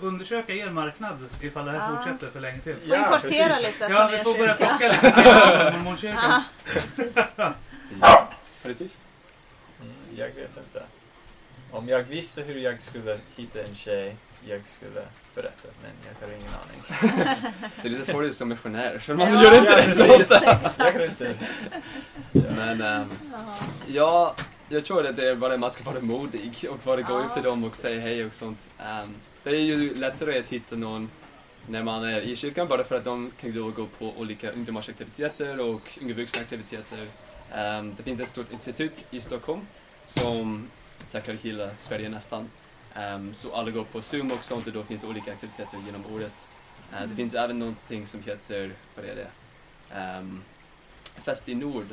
[0.04, 1.96] undersöka er marknad ifall det här Ja.
[1.96, 2.76] fortsätter för länge till.
[2.76, 3.66] Får importera precis.
[3.66, 6.22] lite Ja, från vi får börja plocka lite från mormonkyrkan.
[6.30, 7.16] Ja, precis.
[7.36, 7.52] Ja.
[8.62, 9.04] Har du tips?
[9.80, 10.82] Mm, jag vet inte.
[11.70, 14.16] Om jag visste hur jag skulle hitta en tjej,
[14.48, 15.02] jag skulle
[15.34, 15.90] berätta, men
[16.20, 17.32] jag har ingen aning.
[17.82, 20.58] Det är lite svårt som missionär, för man Ja, gör inte ja, det så ofta.
[20.84, 21.34] Jag kan inte...
[22.32, 22.40] Ja.
[22.56, 23.54] Men ehm, Ja.
[23.86, 24.34] ja,
[24.68, 27.34] jag tror att det är bara man ska vara modig och bara gå Ja, upp
[27.34, 27.82] till dem och precis.
[27.82, 28.58] säga hej och sånt.
[28.78, 29.14] Ehm,
[29.44, 31.10] det är ju lättare att hitta någon
[31.68, 35.60] när man är i kyrkan bara för att de kan då gå på olika ungdomarsaktiviteter
[35.60, 37.06] och unga vuxna-aktiviteter.
[37.54, 39.60] Ehm, det finns ett stort institut i Stockholm
[40.06, 40.68] som
[41.10, 42.50] täcker hela Sverige nästan.
[42.94, 46.14] Ehm, så alla går på Zoom och sånt och då finns det olika aktiviteter genom
[46.14, 46.48] året.
[46.92, 47.16] Eh, det Mm.
[47.16, 49.28] finns även någonting som heter, vad är det?
[49.94, 50.42] Ehm,
[51.22, 51.86] Fest i Nord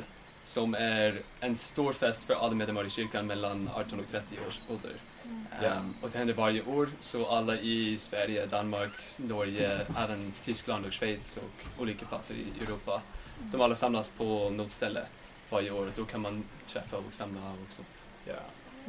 [0.44, 4.60] som är en stor fest för alla medlemmar i kyrkan mellan 18 och 30 års
[4.68, 4.90] ålder.
[5.62, 5.68] Ja.
[5.68, 10.92] Ehm, och det händer varje år, så alla i Sverige, Danmark, Norge, även Tyskland och
[10.92, 13.02] Schweiz och olika platser i Europa,
[13.38, 15.02] de alla samlas på något ställe
[15.50, 15.90] varje år.
[15.96, 18.04] Då kan man träffa och samla och sånt.
[18.24, 18.34] Ja.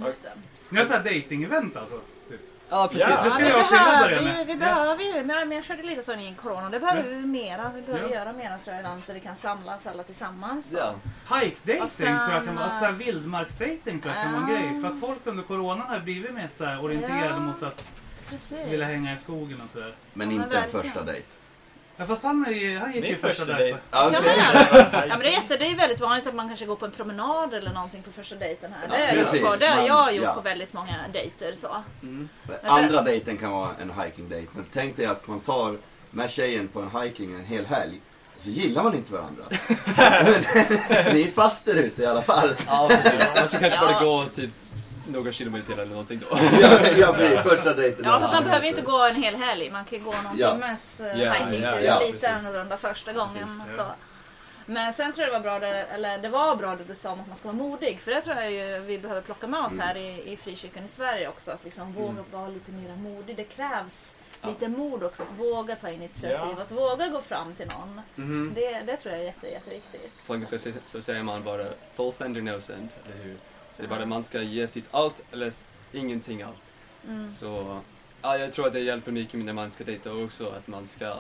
[0.06, 0.32] Just det.
[0.70, 2.00] Ni har såhär dating-event alltså?
[2.70, 3.08] Ja, precis.
[3.10, 3.24] Ja.
[3.24, 3.60] Det ska vi jag
[3.94, 4.48] och börja ju- med.
[4.48, 7.72] Vi behöver ju, men jag körde lite sån i corona, det behöver vi mera.
[7.76, 8.16] Vi behöver Ja.
[8.16, 10.76] göra mera tror jag, ibland, där vi kan samlas alla tillsammans.
[10.78, 10.94] Ja.
[11.38, 14.50] Hike-dating Och sen, tror jag kan vara, äh, såhär vildmarksdating tror jag kan vara en
[14.50, 14.82] grej.
[14.82, 17.40] För att folk under coronan har blivit mer så här orienterade Ja.
[17.40, 17.94] mot att
[18.30, 18.68] Precis.
[18.72, 19.94] vilja hänga i skogen och sådär.
[20.14, 20.84] Men Ja, men inte en verkligen.
[20.86, 21.26] första dejt.
[21.98, 23.58] Ja, fast han, är, han gick Min ju första dejten.
[23.58, 23.78] dejt.
[23.92, 24.12] Ja?
[24.92, 26.92] Ja, men det, är jätte, det är väldigt vanligt att man kanske går på en
[26.92, 28.88] promenad eller någonting på första dejten här.
[28.90, 29.42] Ja, Det, är precis.
[29.42, 29.56] jag på.
[29.60, 30.34] det har jag gjort Ja.
[30.34, 31.54] på väldigt många dejter.
[31.54, 31.68] Så.
[32.04, 32.30] Mm.
[32.64, 34.48] Andra dejten kan vara en hiking-dejt.
[34.56, 35.78] Men tänk dig att man tar
[36.12, 38.02] med tjejen på en hiking en hel helg.
[38.40, 39.44] Så gillar man inte varandra.
[41.14, 42.50] Ni är fast där ute i alla fall.
[42.68, 43.28] Ja, precis.
[43.38, 43.92] Man ska kanske Ja.
[43.94, 44.50] bara gå typ
[45.08, 46.38] några kilometer eller någonting då.
[47.00, 48.06] Jag blir första dejten.
[48.06, 49.70] Ja, fast man behöver inte gå en hel helg.
[49.72, 50.52] Man kan ju gå någon Ja.
[50.52, 52.30] timmes uh, Ja, hiking ja, till ja, lite precis.
[52.30, 53.34] annorlunda första gången.
[53.34, 53.84] Precis, ja.
[53.86, 53.86] så.
[54.66, 57.12] Men sen tror jag det var bra, det, eller det var bra det du sa
[57.12, 58.00] om att man ska vara modig.
[58.04, 59.88] För det tror jag ju vi behöver plocka med oss Mm.
[59.88, 61.52] här i, i frikyrkan i Sverige också.
[61.52, 62.24] Att liksom våga Mm.
[62.32, 63.36] vara lite mer modig.
[63.36, 64.50] Det krävs Ja.
[64.50, 65.24] lite mod också.
[65.24, 66.38] Att våga ta initiativ.
[66.58, 66.62] Ja.
[66.62, 68.02] Att våga gå fram till någon.
[68.16, 68.52] Mhm.
[68.56, 70.28] Det, det tror jag är jätte, jätteviktigt.
[70.28, 73.38] På engelska så- så säger man bara full send or no send, eller hur?
[73.74, 75.54] Så det är bara man ska ge sitt allt eller
[75.92, 76.74] ingenting alls.
[77.08, 77.32] Mm.
[77.32, 77.80] Så
[78.22, 81.16] ja, jag tror att det hjälper mycket när man ska dejta också, att man ska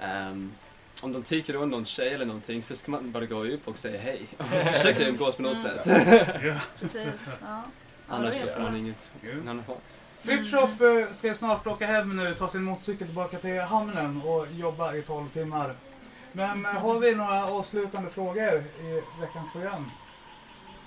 [0.00, 0.52] ehm,
[1.00, 3.78] om de tycker om någon tjej eller någonting så ska man bara gå upp och
[3.78, 5.82] säga hej och försöka umgås på något Mm.
[5.82, 5.86] sätt.
[6.42, 6.54] Ja.
[6.80, 7.36] Precis.
[7.42, 7.62] Ja.
[8.08, 10.02] Annars får man inget, en annan chans.
[10.20, 10.70] Fritiof
[11.14, 15.28] ska snart åka hem nu, ta sin motorcykel tillbaka till hamnen och jobba i 12
[15.28, 15.74] timmar.
[16.32, 19.90] Men eh, har vi några avslutande frågor i veckans program?